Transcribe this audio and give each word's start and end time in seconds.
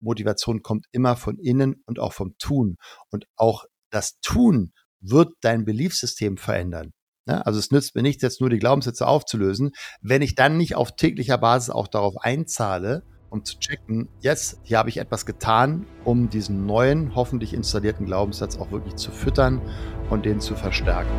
Motivation 0.00 0.62
kommt 0.62 0.86
immer 0.92 1.16
von 1.16 1.38
innen 1.38 1.82
und 1.86 1.98
auch 1.98 2.12
vom 2.12 2.36
Tun. 2.38 2.76
Und 3.10 3.26
auch 3.36 3.64
das 3.90 4.18
Tun 4.20 4.72
wird 5.00 5.30
dein 5.40 5.64
Beliefsystem 5.64 6.36
verändern. 6.36 6.92
Ja, 7.26 7.42
also 7.42 7.58
es 7.58 7.70
nützt 7.70 7.94
mir 7.94 8.02
nichts, 8.02 8.22
jetzt 8.22 8.40
nur 8.40 8.48
die 8.48 8.58
Glaubenssätze 8.58 9.06
aufzulösen, 9.06 9.72
wenn 10.00 10.22
ich 10.22 10.34
dann 10.34 10.56
nicht 10.56 10.76
auf 10.76 10.96
täglicher 10.96 11.36
Basis 11.36 11.68
auch 11.68 11.86
darauf 11.86 12.16
einzahle, 12.18 13.02
um 13.28 13.44
zu 13.44 13.58
checken, 13.58 14.08
jetzt, 14.20 14.58
hier 14.62 14.78
habe 14.78 14.88
ich 14.88 14.96
etwas 14.96 15.26
getan, 15.26 15.84
um 16.04 16.30
diesen 16.30 16.64
neuen, 16.64 17.14
hoffentlich 17.14 17.52
installierten 17.52 18.06
Glaubenssatz 18.06 18.56
auch 18.56 18.70
wirklich 18.70 18.96
zu 18.96 19.10
füttern 19.10 19.60
und 20.08 20.24
den 20.24 20.40
zu 20.40 20.54
verstärken. 20.54 21.10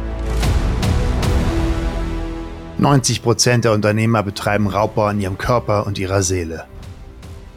90 2.79 3.21
Prozent 3.21 3.65
der 3.65 3.73
Unternehmer 3.73 4.23
betreiben 4.23 4.67
Raubbau 4.67 5.05
an 5.05 5.19
ihrem 5.19 5.37
Körper 5.37 5.85
und 5.85 5.99
ihrer 5.99 6.23
Seele. 6.23 6.65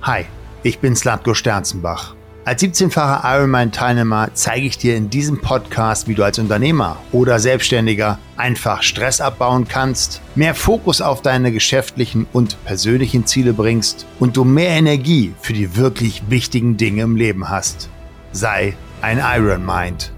Hi, 0.02 0.26
ich 0.64 0.78
bin 0.78 0.94
Slatko 0.94 1.34
Sternzenbach. 1.34 2.14
Als 2.44 2.62
17-facher 2.62 3.22
Ironman-Teilnehmer 3.24 4.30
zeige 4.34 4.66
ich 4.66 4.78
dir 4.78 4.96
in 4.96 5.10
diesem 5.10 5.40
Podcast, 5.40 6.08
wie 6.08 6.14
du 6.14 6.24
als 6.24 6.38
Unternehmer 6.40 6.96
oder 7.12 7.38
Selbstständiger 7.38 8.18
einfach 8.36 8.82
Stress 8.82 9.20
abbauen 9.20 9.68
kannst, 9.68 10.20
mehr 10.34 10.54
Fokus 10.54 11.00
auf 11.00 11.22
deine 11.22 11.52
geschäftlichen 11.52 12.26
und 12.32 12.62
persönlichen 12.64 13.26
Ziele 13.26 13.52
bringst 13.52 14.06
und 14.18 14.36
du 14.36 14.44
mehr 14.44 14.70
Energie 14.70 15.34
für 15.40 15.52
die 15.52 15.76
wirklich 15.76 16.30
wichtigen 16.30 16.76
Dinge 16.76 17.02
im 17.02 17.14
Leben 17.14 17.48
hast. 17.48 17.88
Sei 18.32 18.76
ein 19.02 19.18
Iron 19.18 19.64
Mind. 19.64 20.12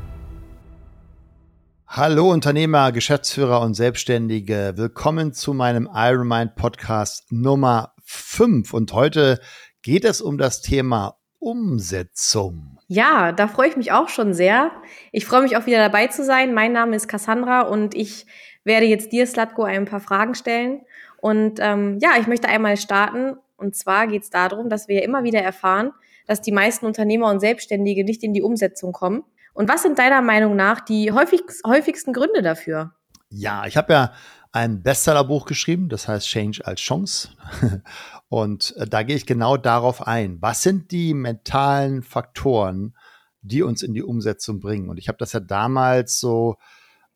Hallo 1.87 2.31
Unternehmer, 2.31 2.91
Geschäftsführer 2.91 3.61
und 3.61 3.75
Selbstständige. 3.75 4.73
Willkommen 4.77 5.33
zu 5.33 5.53
meinem 5.53 5.89
Iron 5.95 6.27
Mind 6.27 6.55
Podcast 6.57 7.31
Nummer 7.31 7.93
5 8.03 8.73
und 8.73 8.93
heute 8.93 9.41
geht 9.85 10.07
es 10.07 10.23
um 10.23 10.39
das 10.39 10.63
Thema 10.63 11.19
Umsetzung. 11.39 12.79
Ja, 12.89 13.33
da 13.33 13.47
freue 13.47 13.69
ich 13.69 13.77
mich 13.77 13.93
auch 13.93 14.09
schon 14.09 14.33
sehr. 14.33 14.73
Ich 15.13 15.27
freue 15.27 15.43
mich 15.43 15.59
auch 15.59 15.67
wieder 15.67 15.77
dabei 15.77 16.07
zu 16.07 16.25
sein. 16.25 16.55
Mein 16.55 16.73
Name 16.73 16.97
ist 16.97 17.07
Cassandra 17.07 17.61
und 17.61 17.95
ich 17.95 18.27
werde 18.65 18.87
jetzt 18.87 19.13
dir, 19.13 19.27
Slatko, 19.27 19.63
ein 19.63 19.85
paar 19.85 20.01
Fragen 20.01 20.35
stellen. 20.35 20.81
Und 21.19 21.59
ähm, 21.61 21.99
ja, 22.01 22.13
ich 22.19 22.27
möchte 22.27 22.49
einmal 22.49 22.79
starten. 22.79 23.37
Und 23.59 23.77
zwar 23.77 24.07
geht 24.07 24.23
es 24.23 24.31
darum, 24.31 24.71
dass 24.71 24.89
wir 24.89 25.03
immer 25.03 25.23
wieder 25.23 25.41
erfahren, 25.41 25.93
dass 26.27 26.41
die 26.41 26.53
meisten 26.53 26.87
Unternehmer 26.87 27.31
und 27.31 27.41
Selbstständige 27.41 28.05
nicht 28.05 28.23
in 28.23 28.33
die 28.33 28.43
Umsetzung 28.43 28.93
kommen. 28.93 29.23
Und 29.53 29.69
was 29.69 29.83
sind 29.83 29.99
deiner 29.99 30.23
Meinung 30.23 30.57
nach 30.57 30.81
die 30.81 31.13
häufig, 31.13 31.43
häufigsten 31.67 32.15
Gründe 32.15 32.41
dafür? 32.41 32.95
Ja, 33.29 33.67
ich 33.67 33.77
habe 33.77 33.93
ja 33.93 34.13
ein 34.55 34.85
Bestsellerbuch 34.85 35.47
geschrieben, 35.47 35.89
das 35.89 36.07
heißt 36.07 36.29
Change 36.29 36.65
als 36.65 36.81
Chance. 36.81 37.31
Und 38.29 38.73
äh, 38.77 38.87
da 38.87 39.03
gehe 39.03 39.17
ich 39.17 39.27
genau 39.27 39.57
darauf 39.57 40.07
ein. 40.07 40.41
Was 40.41 40.63
sind 40.63 40.93
die 40.93 41.13
mentalen 41.13 42.05
Faktoren, 42.05 42.97
die 43.43 43.63
uns 43.63 43.83
in 43.83 43.95
die 43.95 44.05
Umsetzung 44.05 44.61
bringen? 44.61 44.91
Und 44.91 44.99
ich 44.99 45.09
habe 45.09 45.19
das 45.19 45.33
ja 45.33 45.41
damals 45.41 46.21
so 46.21 46.55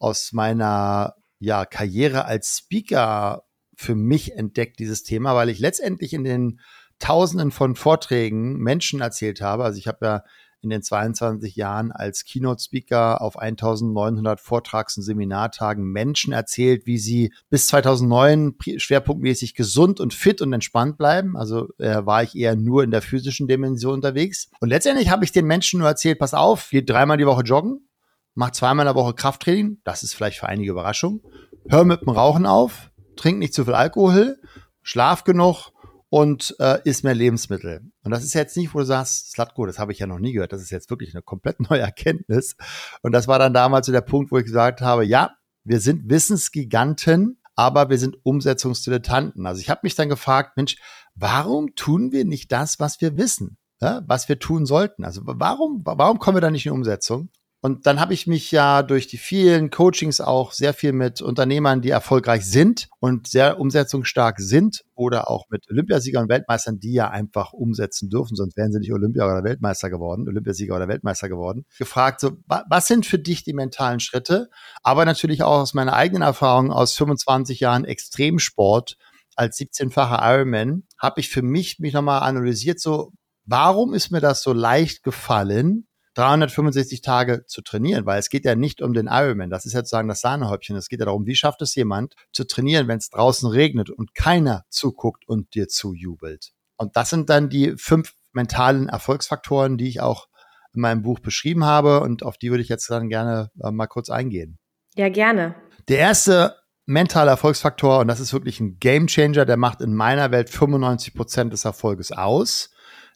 aus 0.01 0.33
meiner 0.33 1.15
ja, 1.39 1.65
Karriere 1.65 2.25
als 2.25 2.59
Speaker 2.59 3.45
für 3.77 3.95
mich 3.95 4.35
entdeckt, 4.35 4.81
dieses 4.81 5.05
Thema, 5.05 5.37
weil 5.37 5.49
ich 5.49 5.61
letztendlich 5.61 6.15
in 6.15 6.25
den 6.25 6.59
Tausenden 6.99 7.53
von 7.53 7.77
Vorträgen 7.77 8.57
Menschen 8.57 9.01
erzählt 9.01 9.41
habe. 9.41 9.63
Also 9.63 9.79
ich 9.79 9.87
habe 9.87 10.05
ja 10.05 10.25
in 10.61 10.71
den 10.71 10.83
22 10.83 11.57
Jahren 11.57 11.93
als 11.93 12.25
Keynote-Speaker 12.25 13.21
auf 13.21 13.39
1900 13.39 14.41
Vortrags- 14.41 14.97
und 14.97 15.03
Seminartagen 15.03 15.85
Menschen 15.85 16.33
erzählt, 16.33 16.87
wie 16.87 16.99
sie 16.99 17.33
bis 17.51 17.69
2009 17.69 18.57
schwerpunktmäßig 18.77 19.55
gesund 19.55 20.01
und 20.01 20.15
fit 20.15 20.43
und 20.43 20.53
entspannt 20.53 20.99
bleiben. 20.99 21.37
Also 21.37 21.69
äh, 21.79 22.05
war 22.05 22.23
ich 22.23 22.35
eher 22.37 22.57
nur 22.57 22.83
in 22.83 22.91
der 22.91 23.03
physischen 23.03 23.49
Dimension 23.49 23.95
unterwegs. 23.95 24.51
Und 24.61 24.69
letztendlich 24.69 25.11
habe 25.11 25.25
ich 25.25 25.33
den 25.33 25.47
Menschen 25.47 25.81
nur 25.81 25.89
erzählt, 25.89 26.19
pass 26.19 26.35
auf, 26.35 26.71
geht 26.71 26.91
dreimal 26.91 27.17
die 27.17 27.27
Woche 27.27 27.43
joggen, 27.43 27.89
mach 28.35 28.51
zweimal 28.51 28.87
in 28.87 28.95
der 28.95 29.03
Woche 29.03 29.15
Krafttraining, 29.15 29.79
das 29.85 30.03
ist 30.03 30.15
vielleicht 30.15 30.39
für 30.39 30.49
einige 30.49 30.71
Überraschung, 30.71 31.23
hör 31.69 31.85
mit 31.85 32.03
dem 32.03 32.11
Rauchen 32.11 32.47
auf, 32.47 32.91
trink 33.17 33.39
nicht 33.39 33.55
zu 33.55 33.65
viel 33.65 33.75
Alkohol, 33.75 34.39
schlaf 34.83 35.25
genug 35.25 35.73
und 36.11 36.57
äh, 36.59 36.81
isst 36.85 37.05
mehr 37.05 37.15
Lebensmittel. 37.15 37.83
Und 38.03 38.11
das 38.11 38.25
ist 38.25 38.35
jetzt 38.35 38.57
nicht, 38.57 38.75
wo 38.75 38.79
du 38.79 38.85
sagst, 38.85 39.33
Slatko, 39.33 39.67
das 39.67 39.79
habe 39.79 39.93
ich 39.93 39.99
ja 39.99 40.07
noch 40.07 40.19
nie 40.19 40.33
gehört. 40.33 40.53
Das 40.53 40.63
ist 40.63 40.71
jetzt 40.71 40.91
wirklich 40.91 41.15
eine 41.15 41.23
komplett 41.23 41.61
neue 41.71 41.81
Erkenntnis. 41.81 42.57
Und 43.03 43.13
das 43.13 43.29
war 43.29 43.39
dann 43.39 43.53
damals 43.53 43.87
so 43.87 43.93
der 43.93 44.01
Punkt, 44.01 44.31
wo 44.31 44.39
ich 44.39 44.45
gesagt 44.45 44.81
habe, 44.81 45.05
ja, 45.05 45.37
wir 45.65 45.81
sind 45.81 46.09
Wissensgiganten, 46.09 47.41
aber 47.55 47.91
wir 47.91 47.99
sind 47.99 48.17
Umsetzungsdilettanten. 48.23 49.47
Also 49.47 49.61
ich 49.61 49.69
habe 49.69 49.81
mich 49.83 49.95
dann 49.95 50.09
gefragt, 50.09 50.57
Mensch, 50.57 50.77
warum 51.15 51.75
tun 51.75 52.13
wir 52.13 52.25
nicht 52.25 52.53
das, 52.53 52.81
was 52.81 53.01
wir 53.01 53.19
wissen? 53.19 53.59
Ja, 53.81 54.03
was 54.07 54.29
wir 54.29 54.39
tun 54.39 54.67
sollten. 54.67 55.05
Also 55.05 55.23
warum, 55.25 55.83
warum 55.85 56.19
kommen 56.19 56.37
wir 56.37 56.41
da 56.41 56.51
nicht 56.51 56.67
in 56.67 56.73
Umsetzung? 56.73 57.31
Und 57.61 57.87
dann 57.87 57.99
habe 57.99 58.15
ich 58.15 58.29
mich 58.29 58.53
ja 58.53 58.85
durch 58.85 59.09
die 59.09 59.19
vielen 59.19 59.71
Coachings 59.71 60.21
auch 60.21 60.53
sehr 60.53 60.73
viel 60.75 60.93
mit 60.93 61.21
Unternehmern, 61.21 61.81
die 61.81 61.91
erfolgreich 61.91 62.47
sind 62.47 62.89
und 63.01 63.27
sehr 63.27 63.59
umsetzungsstark 63.59 64.39
sind 64.39 64.85
oder 64.95 65.29
auch 65.29 65.47
mit 65.51 65.69
Olympiasiegern 65.69 66.25
und 66.25 66.29
Weltmeistern, 66.29 66.79
die 66.79 66.93
ja 66.93 67.11
einfach 67.11 67.53
umsetzen 67.53 68.11
dürfen, 68.11 68.37
sonst 68.37 68.57
wären 68.57 68.71
sie 68.71 68.79
nicht 68.79 68.93
Olympia 68.93 69.25
oder 69.25 69.43
Weltmeister 69.43 69.91
geworden, 69.91 70.29
Olympiasieger 70.29 70.77
oder 70.77 70.87
Weltmeister 70.87 71.29
geworden, 71.29 71.65
gefragt, 71.79 72.21
so, 72.21 72.37
was 72.47 72.87
sind 72.87 73.07
für 73.07 73.19
dich 73.19 73.43
die 73.43 73.55
mentalen 73.55 73.99
Schritte? 73.99 74.51
Aber 74.85 75.05
natürlich 75.05 75.43
auch 75.43 75.59
aus 75.59 75.75
meiner 75.75 75.95
eigenen 75.95 76.23
Erfahrung 76.23 76.71
aus 76.71 76.95
25 76.95 77.59
Jahren 77.59 77.85
Extremsport 77.85 78.97
als 79.35 79.59
17-facher 79.59 80.21
Ironman, 80.23 80.85
habe 80.97 81.21
ich 81.21 81.29
für 81.29 81.43
mich 81.43 81.81
mich 81.81 81.93
nochmal 81.93 82.21
analysiert, 82.21 82.79
so, 82.79 83.11
warum 83.47 83.95
ist 83.95 84.13
mir 84.13 84.21
das 84.21 84.43
so 84.43 84.53
leicht 84.53 85.03
gefallen, 85.03 85.88
365 86.19 87.01
Tage 87.01 87.45
zu 87.47 87.63
trainieren, 87.63 88.05
weil 88.05 88.19
es 88.19 88.29
geht 88.29 88.45
ja 88.45 88.57
nicht 88.57 88.83
um 88.83 88.93
den 88.93 89.07
Ironman. 89.07 89.51
Das 89.51 89.67
ist 89.67 89.73
ja 89.73 89.81
sozusagen 89.81 90.09
das 90.09 90.21
Sahnehäubchen. 90.21 90.77
Es 90.77 90.89
geht 90.89 90.99
ja 90.99 91.07
darum, 91.07 91.27
wie 91.27 91.37
schafft 91.37 91.63
es 91.63 91.75
jemand 91.77 92.15
zu 92.33 92.45
trainieren, 92.45 92.89
wenn 92.89 92.99
es 92.99 93.09
draußen 93.11 93.49
regnet 93.49 93.89
und 93.89 94.15
keiner 94.15 94.65
zuguckt 94.69 95.29
und 95.29 95.55
dir 95.55 95.69
zujubelt. 95.69 96.51
Und 96.77 96.97
das 96.97 97.11
sind 97.11 97.31
dann 97.31 97.49
die 97.49 97.75
fünf 97.77 98.15
mentalen 98.33 98.89
Erfolgsfaktoren, 98.89 99.79
die 99.79 99.89
ich 99.89 100.01
auch 100.01 100.29
in 100.75 100.81
meinem 100.81 101.03
Buch 101.03 101.21
beschrieben 101.21 101.65
habe 101.65 102.01
und 102.01 102.23
auf 102.25 102.37
die 102.37 102.51
würde 102.51 102.63
ich 102.63 102.69
jetzt 102.69 102.91
dann 102.91 103.09
gerne 103.09 103.51
äh, 103.63 103.71
mal 103.71 103.87
kurz 103.87 104.11
eingehen. 104.11 104.59
Ja, 104.97 105.09
gerne. 105.09 105.55
Der 105.89 105.99
erste 105.99 106.57
mentale 106.85 107.31
Erfolgsfaktor, 107.31 108.01
und 108.01 108.09
das 108.09 108.19
ist 108.19 108.33
wirklich 108.33 108.61
ein 108.61 108.79
Gamechanger, 108.81 109.45
der 109.45 109.57
macht 109.57 109.81
in 109.81 109.95
meiner 109.95 110.31
Welt 110.31 110.51
95 110.51 111.15
Prozent 111.15 111.53
des 111.53 111.65
Erfolges 111.65 112.13
aus. 112.13 112.71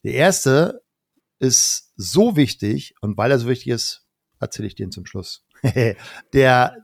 Der 0.05 0.15
erste 0.15 0.82
ist 1.43 1.93
so 1.97 2.37
wichtig 2.37 2.95
und 3.01 3.17
weil 3.17 3.33
er 3.33 3.39
so 3.39 3.49
wichtig 3.49 3.69
ist, 3.69 4.07
erzähle 4.39 4.69
ich 4.69 4.77
den 4.77 4.93
zum 4.93 5.05
Schluss. 5.05 5.45
der 6.33 6.77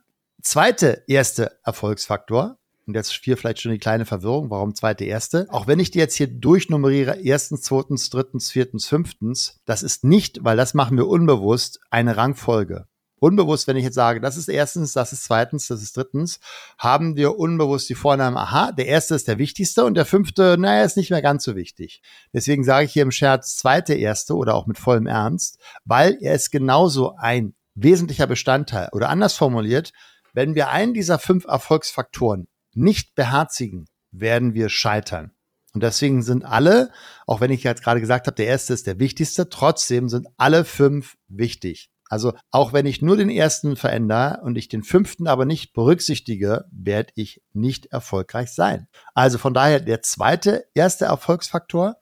zweite 0.42 1.04
erste 1.06 1.58
Erfolgsfaktor, 1.64 2.58
und 2.86 2.94
jetzt 2.94 3.12
hier 3.12 3.36
vielleicht 3.36 3.60
schon 3.60 3.72
die 3.72 3.78
kleine 3.78 4.06
Verwirrung, 4.06 4.48
warum 4.48 4.74
zweite 4.74 5.04
erste? 5.04 5.46
Auch 5.50 5.66
wenn 5.66 5.78
ich 5.78 5.90
die 5.90 5.98
jetzt 5.98 6.14
hier 6.14 6.26
durchnummeriere, 6.26 7.20
erstens, 7.20 7.60
zweitens, 7.60 8.08
drittens, 8.08 8.50
viertens, 8.50 8.86
fünftens, 8.86 9.60
das 9.66 9.82
ist 9.82 10.04
nicht, 10.04 10.42
weil 10.42 10.56
das 10.56 10.72
machen 10.72 10.96
wir 10.96 11.06
unbewusst, 11.06 11.80
eine 11.90 12.16
Rangfolge 12.16 12.86
unbewusst, 13.20 13.66
wenn 13.66 13.76
ich 13.76 13.84
jetzt 13.84 13.94
sage, 13.94 14.20
das 14.20 14.36
ist 14.36 14.48
erstens, 14.48 14.92
das 14.92 15.12
ist 15.12 15.24
zweitens, 15.24 15.68
das 15.68 15.82
ist 15.82 15.96
drittens, 15.96 16.40
haben 16.78 17.16
wir 17.16 17.38
unbewusst 17.38 17.88
die 17.88 17.94
Vornamen, 17.94 18.36
aha, 18.36 18.72
der 18.72 18.86
erste 18.86 19.14
ist 19.14 19.28
der 19.28 19.38
wichtigste 19.38 19.84
und 19.84 19.94
der 19.94 20.06
fünfte, 20.06 20.56
naja, 20.58 20.84
ist 20.84 20.96
nicht 20.96 21.10
mehr 21.10 21.22
ganz 21.22 21.44
so 21.44 21.56
wichtig. 21.56 22.02
Deswegen 22.32 22.64
sage 22.64 22.86
ich 22.86 22.92
hier 22.92 23.02
im 23.02 23.10
Scherz 23.10 23.56
zweite 23.56 23.94
erste 23.94 24.34
oder 24.34 24.54
auch 24.54 24.66
mit 24.66 24.78
vollem 24.78 25.06
Ernst, 25.06 25.58
weil 25.84 26.18
er 26.20 26.34
ist 26.34 26.50
genauso 26.50 27.14
ein 27.16 27.54
wesentlicher 27.74 28.26
Bestandteil 28.26 28.88
oder 28.92 29.08
anders 29.08 29.34
formuliert, 29.34 29.92
wenn 30.32 30.54
wir 30.54 30.70
einen 30.70 30.94
dieser 30.94 31.18
fünf 31.18 31.46
Erfolgsfaktoren 31.46 32.48
nicht 32.74 33.14
beherzigen, 33.14 33.86
werden 34.10 34.54
wir 34.54 34.68
scheitern. 34.68 35.32
Und 35.74 35.82
deswegen 35.82 36.22
sind 36.22 36.44
alle, 36.44 36.90
auch 37.26 37.40
wenn 37.40 37.50
ich 37.50 37.62
jetzt 37.62 37.82
gerade 37.82 38.00
gesagt 38.00 38.26
habe, 38.26 38.34
der 38.34 38.46
erste 38.46 38.72
ist 38.72 38.86
der 38.86 38.98
wichtigste, 38.98 39.48
trotzdem 39.48 40.08
sind 40.08 40.26
alle 40.36 40.64
fünf 40.64 41.16
wichtig. 41.28 41.90
Also 42.08 42.32
auch 42.50 42.72
wenn 42.72 42.86
ich 42.86 43.02
nur 43.02 43.16
den 43.16 43.30
ersten 43.30 43.76
verändere 43.76 44.40
und 44.42 44.56
ich 44.56 44.68
den 44.68 44.82
fünften 44.82 45.26
aber 45.26 45.44
nicht 45.44 45.72
berücksichtige, 45.72 46.64
werde 46.70 47.12
ich 47.14 47.42
nicht 47.52 47.86
erfolgreich 47.86 48.50
sein. 48.50 48.88
Also 49.14 49.38
von 49.38 49.54
daher 49.54 49.80
der 49.80 50.02
zweite, 50.02 50.64
erste 50.74 51.06
Erfolgsfaktor 51.06 51.96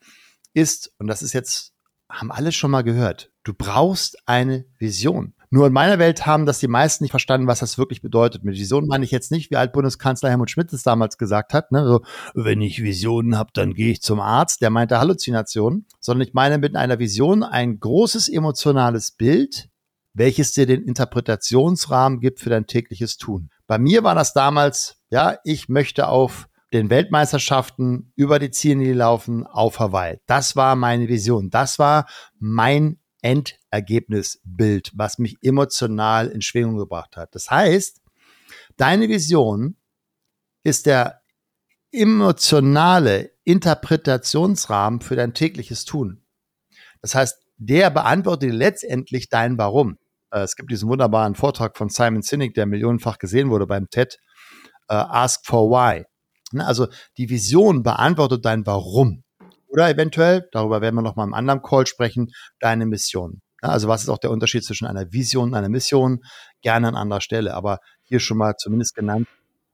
ist, 0.55 0.93
und 0.99 1.07
das 1.09 1.23
ist 1.23 1.33
jetzt, 1.33 1.73
haben 2.11 2.31
alle 2.31 2.53
schon 2.53 2.71
mal 2.71 2.83
gehört, 2.83 3.31
du 3.43 3.53
brauchst 3.53 4.17
eine 4.27 4.65
Vision. 4.79 5.35
Nur 5.51 5.69
in 5.69 5.73
meiner 5.73 5.99
Welt 5.99 6.27
haben 6.27 6.45
das 6.45 6.59
die 6.59 6.69
meisten 6.69 7.05
nicht 7.05 7.13
verstanden, 7.13 7.47
was 7.47 7.61
das 7.61 7.79
wirklich 7.79 8.03
bedeutet. 8.03 8.45
Mit 8.45 8.57
Vision 8.57 8.87
meine 8.87 9.05
ich 9.05 9.11
jetzt 9.11 9.31
nicht, 9.31 9.51
wie 9.51 9.57
Altbundeskanzler 9.57 10.31
Helmut 10.31 10.51
Schmidt 10.51 10.73
es 10.73 10.83
damals 10.83 11.19
gesagt 11.19 11.55
hat, 11.55 11.71
ne? 11.73 11.87
so, 11.87 12.03
wenn 12.35 12.61
ich 12.61 12.83
Visionen 12.83 13.39
habe, 13.39 13.51
dann 13.55 13.75
gehe 13.75 13.93
ich 13.93 14.03
zum 14.03 14.21
Arzt. 14.21 14.61
Der 14.61 14.71
meinte 14.71 14.99
Halluzination, 14.99 15.87
sondern 16.01 16.27
ich 16.27 16.35
meine 16.35 16.59
mit 16.59 16.75
einer 16.75 16.99
Vision 16.99 17.43
ein 17.43 17.79
großes 17.79 18.29
emotionales 18.29 19.13
Bild, 19.13 19.69
welches 20.17 20.53
dir 20.53 20.67
den 20.67 20.83
Interpretationsrahmen 20.83 22.21
gibt 22.21 22.41
für 22.41 22.49
dein 22.49 22.67
tägliches 22.67 23.19
Tun. 23.19 23.51
Bei 23.67 23.79
mir 23.79 24.03
war 24.03 24.15
das 24.15 24.33
damals, 24.33 24.97
ja, 25.11 25.39
ich 25.45 25.69
möchte 25.69 26.09
auf 26.09 26.49
den 26.73 26.89
Weltmeisterschaften 26.89 28.13
über 28.17 28.39
die 28.39 28.51
Ziele 28.51 28.95
laufen 28.95 29.47
auf 29.47 29.79
Hawaii. 29.79 30.19
Das 30.27 30.57
war 30.57 30.75
meine 30.75 31.09
Vision. 31.09 31.51
Das 31.51 31.79
war 31.79 32.07
mein 32.39 32.99
Endergebnisbild, 33.21 34.93
was 34.95 35.19
mich 35.19 35.37
emotional 35.43 36.29
in 36.29 36.41
Schwingung 36.41 36.79
gebracht 36.79 37.17
hat. 37.17 37.35
Das 37.35 37.51
heißt, 37.51 38.01
deine 38.77 39.09
Vision 39.09 39.77
ist 40.65 40.87
der 40.87 41.21
emotionale 41.93 43.33
Interpretationsrahmen 43.45 45.01
für 45.01 45.17
dein 45.17 45.35
tägliches 45.35 45.85
Tun. 45.85 46.23
Das 47.01 47.15
heißt, 47.15 47.39
der 47.59 47.91
beantwortet 47.91 48.53
letztendlich 48.53 49.29
dein 49.29 49.59
Warum. 49.59 49.99
Äh, 50.37 50.43
es 50.43 50.55
gibt 50.55 50.71
diesen 50.71 50.89
wunderbaren 50.89 51.35
Vortrag 51.35 51.77
von 51.77 51.89
Simon 51.89 52.23
Sinek, 52.23 52.55
der 52.55 52.67
millionenfach 52.67 53.19
gesehen 53.19 53.51
wurde 53.51 53.67
beim 53.67 53.89
TED, 53.89 54.19
uh, 54.91 54.95
Ask 54.95 55.47
for 55.47 55.71
Why. 55.71 56.05
Ne, 56.53 56.67
also 56.67 56.89
die 57.17 57.31
Vision 57.31 57.83
beantwortet 57.83 58.45
dein 58.45 58.67
Warum. 58.67 59.25
Oder 59.67 59.89
eventuell, 59.91 60.49
darüber 60.53 60.81
werden 60.81 60.95
wir 60.95 61.03
noch 61.03 61.17
mal 61.17 61.25
im 61.25 61.35
anderen 61.35 61.63
Call 61.63 61.87
sprechen, 61.87 62.29
deine 62.61 62.87
Mission. 62.87 63.41
Also 63.63 63.89
was 63.89 64.03
ist 64.03 64.11
auch 64.11 64.19
der 64.19 64.31
Unterschied 64.31 64.65
zwischen 64.65 64.87
einer 64.87 65.11
Vision 65.11 65.49
und 65.49 65.55
einer 65.55 65.69
Mission? 65.69 66.21
Gerne 66.63 66.89
an 66.89 66.97
anderer 66.97 67.21
Stelle, 67.21 67.55
aber 67.55 67.79
hier 68.05 68.21
schon 68.21 68.37
mal 68.37 68.55
zumindest 68.57 68.95
genannt, 68.95 69.27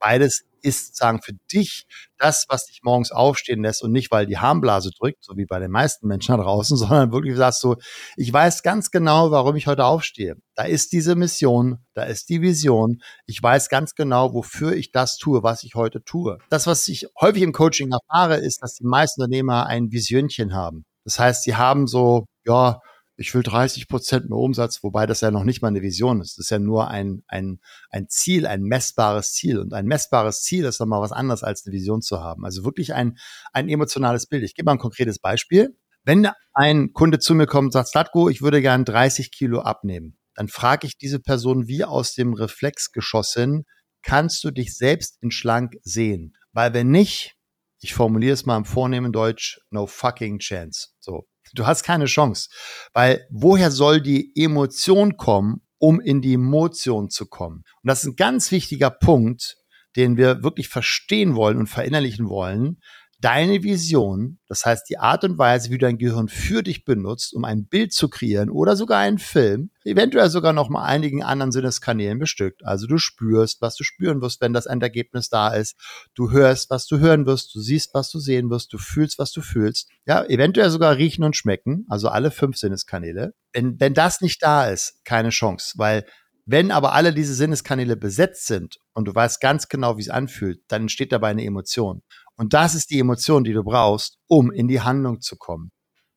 beides 0.02 0.42
ist 0.62 0.96
sagen 0.96 1.20
für 1.22 1.32
dich 1.52 1.86
das, 2.18 2.46
was 2.48 2.66
dich 2.66 2.80
morgens 2.82 3.10
aufstehen 3.10 3.62
lässt 3.62 3.82
und 3.82 3.92
nicht, 3.92 4.10
weil 4.10 4.26
die 4.26 4.38
Harnblase 4.38 4.90
drückt, 4.96 5.24
so 5.24 5.36
wie 5.36 5.44
bei 5.44 5.58
den 5.58 5.70
meisten 5.70 6.06
Menschen 6.06 6.36
da 6.36 6.42
draußen, 6.42 6.76
sondern 6.78 7.12
wirklich 7.12 7.36
sagst 7.36 7.62
du, 7.62 7.76
ich 8.16 8.32
weiß 8.32 8.62
ganz 8.62 8.90
genau, 8.90 9.30
warum 9.30 9.56
ich 9.56 9.66
heute 9.66 9.84
aufstehe. 9.84 10.36
Da 10.54 10.64
ist 10.64 10.92
diese 10.92 11.14
Mission, 11.16 11.78
da 11.94 12.04
ist 12.04 12.28
die 12.28 12.42
Vision. 12.42 13.02
Ich 13.26 13.42
weiß 13.42 13.68
ganz 13.68 13.94
genau, 13.94 14.34
wofür 14.34 14.72
ich 14.72 14.92
das 14.92 15.16
tue, 15.16 15.42
was 15.42 15.62
ich 15.62 15.74
heute 15.74 16.02
tue. 16.04 16.38
Das, 16.50 16.66
was 16.66 16.86
ich 16.88 17.06
häufig 17.20 17.42
im 17.42 17.52
Coaching 17.52 17.90
erfahre, 17.90 18.36
ist, 18.36 18.62
dass 18.62 18.74
die 18.74 18.86
meisten 18.86 19.22
Unternehmer 19.22 19.66
ein 19.66 19.90
Visionchen 19.90 20.54
haben. 20.54 20.84
Das 21.04 21.18
heißt, 21.18 21.42
sie 21.42 21.56
haben 21.56 21.86
so, 21.86 22.26
ja, 22.44 22.80
ich 23.16 23.34
will 23.34 23.42
30 23.42 23.88
Prozent 23.88 24.28
mehr 24.28 24.38
Umsatz, 24.38 24.82
wobei 24.82 25.06
das 25.06 25.20
ja 25.20 25.30
noch 25.30 25.44
nicht 25.44 25.62
mal 25.62 25.68
eine 25.68 25.82
Vision 25.82 26.20
ist. 26.20 26.38
Das 26.38 26.46
ist 26.46 26.50
ja 26.50 26.58
nur 26.58 26.88
ein, 26.88 27.22
ein, 27.28 27.60
ein 27.90 28.08
Ziel, 28.08 28.46
ein 28.46 28.62
messbares 28.62 29.32
Ziel. 29.32 29.58
Und 29.58 29.74
ein 29.74 29.86
messbares 29.86 30.42
Ziel 30.42 30.64
ist 30.64 30.80
nochmal 30.80 31.00
was 31.00 31.12
anderes 31.12 31.42
als 31.42 31.64
eine 31.66 31.74
Vision 31.74 32.00
zu 32.00 32.20
haben. 32.20 32.44
Also 32.44 32.64
wirklich 32.64 32.94
ein, 32.94 33.18
ein 33.52 33.68
emotionales 33.68 34.26
Bild. 34.26 34.44
Ich 34.44 34.54
gebe 34.54 34.66
mal 34.66 34.72
ein 34.72 34.78
konkretes 34.78 35.18
Beispiel. 35.18 35.76
Wenn 36.04 36.28
ein 36.54 36.92
Kunde 36.92 37.18
zu 37.18 37.34
mir 37.34 37.46
kommt 37.46 37.66
und 37.66 37.72
sagt, 37.72 37.88
Slatko, 37.88 38.28
ich 38.28 38.42
würde 38.42 38.60
gern 38.60 38.84
30 38.84 39.30
Kilo 39.30 39.60
abnehmen, 39.60 40.18
dann 40.34 40.48
frage 40.48 40.86
ich 40.86 40.96
diese 40.96 41.20
Person 41.20 41.68
wie 41.68 41.84
aus 41.84 42.14
dem 42.14 42.32
Reflex 42.32 42.90
geschossen, 42.90 43.64
kannst 44.02 44.42
du 44.42 44.50
dich 44.50 44.76
selbst 44.76 45.18
in 45.20 45.30
schlank 45.30 45.74
sehen? 45.82 46.34
Weil 46.52 46.74
wenn 46.74 46.90
nicht, 46.90 47.36
ich 47.78 47.94
formuliere 47.94 48.34
es 48.34 48.46
mal 48.46 48.56
im 48.56 48.64
vornehmen 48.64 49.12
Deutsch, 49.12 49.60
no 49.70 49.86
fucking 49.86 50.38
chance. 50.38 50.88
So. 50.98 51.26
Du 51.54 51.66
hast 51.66 51.82
keine 51.82 52.06
Chance. 52.06 52.48
Weil 52.92 53.26
woher 53.30 53.70
soll 53.70 54.00
die 54.00 54.32
Emotion 54.34 55.16
kommen, 55.16 55.62
um 55.78 56.00
in 56.00 56.22
die 56.22 56.34
Emotion 56.34 57.10
zu 57.10 57.26
kommen? 57.26 57.64
Und 57.82 57.88
das 57.88 58.02
ist 58.02 58.10
ein 58.10 58.16
ganz 58.16 58.50
wichtiger 58.50 58.90
Punkt, 58.90 59.56
den 59.96 60.16
wir 60.16 60.42
wirklich 60.42 60.68
verstehen 60.68 61.34
wollen 61.34 61.58
und 61.58 61.66
verinnerlichen 61.66 62.28
wollen, 62.28 62.80
deine 63.22 63.62
Vision, 63.62 64.38
das 64.48 64.66
heißt 64.66 64.90
die 64.90 64.98
Art 64.98 65.22
und 65.24 65.38
Weise, 65.38 65.70
wie 65.70 65.78
dein 65.78 65.96
Gehirn 65.96 66.28
für 66.28 66.62
dich 66.62 66.84
benutzt, 66.84 67.32
um 67.34 67.44
ein 67.44 67.66
Bild 67.66 67.92
zu 67.92 68.08
kreieren 68.08 68.50
oder 68.50 68.74
sogar 68.76 68.98
einen 68.98 69.18
Film, 69.18 69.70
eventuell 69.84 70.28
sogar 70.28 70.52
noch 70.52 70.68
mal 70.68 70.84
einigen 70.84 71.22
anderen 71.22 71.52
Sinneskanälen 71.52 72.18
bestückt. 72.18 72.64
Also 72.64 72.86
du 72.86 72.98
spürst, 72.98 73.62
was 73.62 73.76
du 73.76 73.84
spüren 73.84 74.20
wirst, 74.20 74.40
wenn 74.40 74.52
das 74.52 74.66
Endergebnis 74.66 75.28
da 75.28 75.54
ist. 75.54 75.76
Du 76.14 76.32
hörst, 76.32 76.68
was 76.70 76.86
du 76.86 76.98
hören 76.98 77.24
wirst. 77.24 77.54
Du 77.54 77.60
siehst, 77.60 77.94
was 77.94 78.10
du 78.10 78.18
sehen 78.18 78.50
wirst. 78.50 78.72
Du 78.72 78.78
fühlst, 78.78 79.18
was 79.18 79.30
du 79.30 79.40
fühlst. 79.40 79.88
Ja, 80.04 80.24
eventuell 80.24 80.70
sogar 80.70 80.96
riechen 80.96 81.24
und 81.24 81.36
schmecken. 81.36 81.86
Also 81.88 82.08
alle 82.08 82.32
fünf 82.32 82.56
Sinneskanäle. 82.56 83.34
Wenn, 83.52 83.78
wenn 83.78 83.94
das 83.94 84.20
nicht 84.20 84.42
da 84.42 84.66
ist, 84.66 85.04
keine 85.04 85.30
Chance, 85.30 85.74
weil 85.76 86.04
wenn 86.44 86.70
aber 86.70 86.92
alle 86.92 87.14
diese 87.14 87.34
Sinneskanäle 87.34 87.96
besetzt 87.96 88.46
sind 88.46 88.78
und 88.94 89.06
du 89.06 89.14
weißt 89.14 89.40
ganz 89.40 89.68
genau, 89.68 89.96
wie 89.96 90.02
es 90.02 90.08
anfühlt, 90.08 90.60
dann 90.68 90.82
entsteht 90.82 91.12
dabei 91.12 91.30
eine 91.30 91.44
Emotion. 91.44 92.02
Und 92.36 92.52
das 92.52 92.74
ist 92.74 92.90
die 92.90 92.98
Emotion, 92.98 93.44
die 93.44 93.52
du 93.52 93.62
brauchst, 93.62 94.18
um 94.26 94.50
in 94.50 94.66
die 94.66 94.80
Handlung 94.80 95.20
zu 95.20 95.36
kommen. 95.36 95.70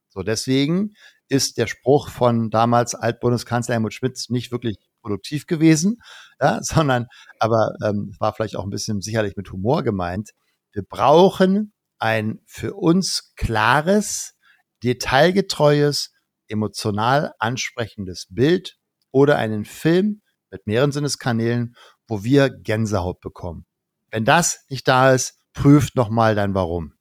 So, 0.10 0.24
deswegen 0.24 0.94
ist 1.28 1.58
der 1.58 1.68
Spruch 1.68 2.10
von 2.10 2.50
damals 2.50 2.96
Altbundeskanzler 2.96 3.76
Helmut 3.76 3.94
Schmidt 3.94 4.26
nicht 4.30 4.52
wirklich 4.52 4.78
produktiv 5.02 5.46
gewesen, 5.46 5.98
ja, 6.42 6.60
sondern 6.62 7.08
aber 7.40 7.74
ähm, 7.84 8.16
war 8.20 8.34
vielleicht 8.34 8.56
auch 8.56 8.64
ein 8.64 8.70
bisschen 8.70 9.02
sicherlich 9.02 9.36
mit 9.36 9.52
Humor 9.52 9.84
gemeint. 9.84 10.32
Wir 10.72 10.84
brauchen 10.84 11.74
ein 12.00 12.40
für 12.46 12.74
uns 12.74 13.34
klares, 13.36 14.36
detailgetreues, 14.84 16.12
emotional 16.48 17.34
ansprechendes 17.40 18.28
Bild 18.30 18.78
oder 19.16 19.38
einen 19.38 19.64
Film 19.64 20.22
mit 20.52 20.68
mehreren 20.68 20.92
Sinneskanälen, 20.92 21.74
wo 22.06 22.26
wir 22.26 22.50
Gänsehaut 22.50 23.22
bekommen. 23.22 23.66
Wenn 24.12 24.26
das 24.26 24.66
nicht 24.68 24.90
da 24.90 25.14
ist, 25.14 25.40
prüft 25.54 25.96
nochmal 25.96 26.36
dein 26.36 26.54
Warum. 26.54 26.96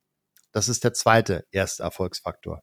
Das 0.53 0.69
ist 0.69 0.85
der 0.85 0.93
zweite 0.93 1.45
erste 1.51 1.83
Erfolgsfaktor. 1.83 2.61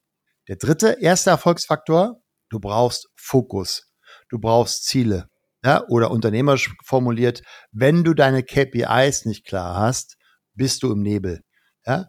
Der 0.48 0.56
dritte 0.56 0.98
erste 1.02 1.32
Erfolgsfaktor, 1.32 2.22
du 2.48 2.62
brauchst 2.62 3.10
Fokus. 3.18 3.92
Du 4.30 4.40
brauchst 4.40 4.86
Ziele. 4.86 5.28
Ja, 5.66 5.86
oder 5.90 6.12
unternehmerisch 6.12 6.74
formuliert, 6.86 7.42
wenn 7.74 8.06
du 8.06 8.14
deine 8.14 8.44
KPIs 8.44 9.26
nicht 9.26 9.46
klar 9.46 9.76
hast, 9.76 10.16
bist 10.54 10.82
du 10.82 10.94
im 10.94 11.02
Nebel. 11.02 11.42
Ja, 11.86 12.08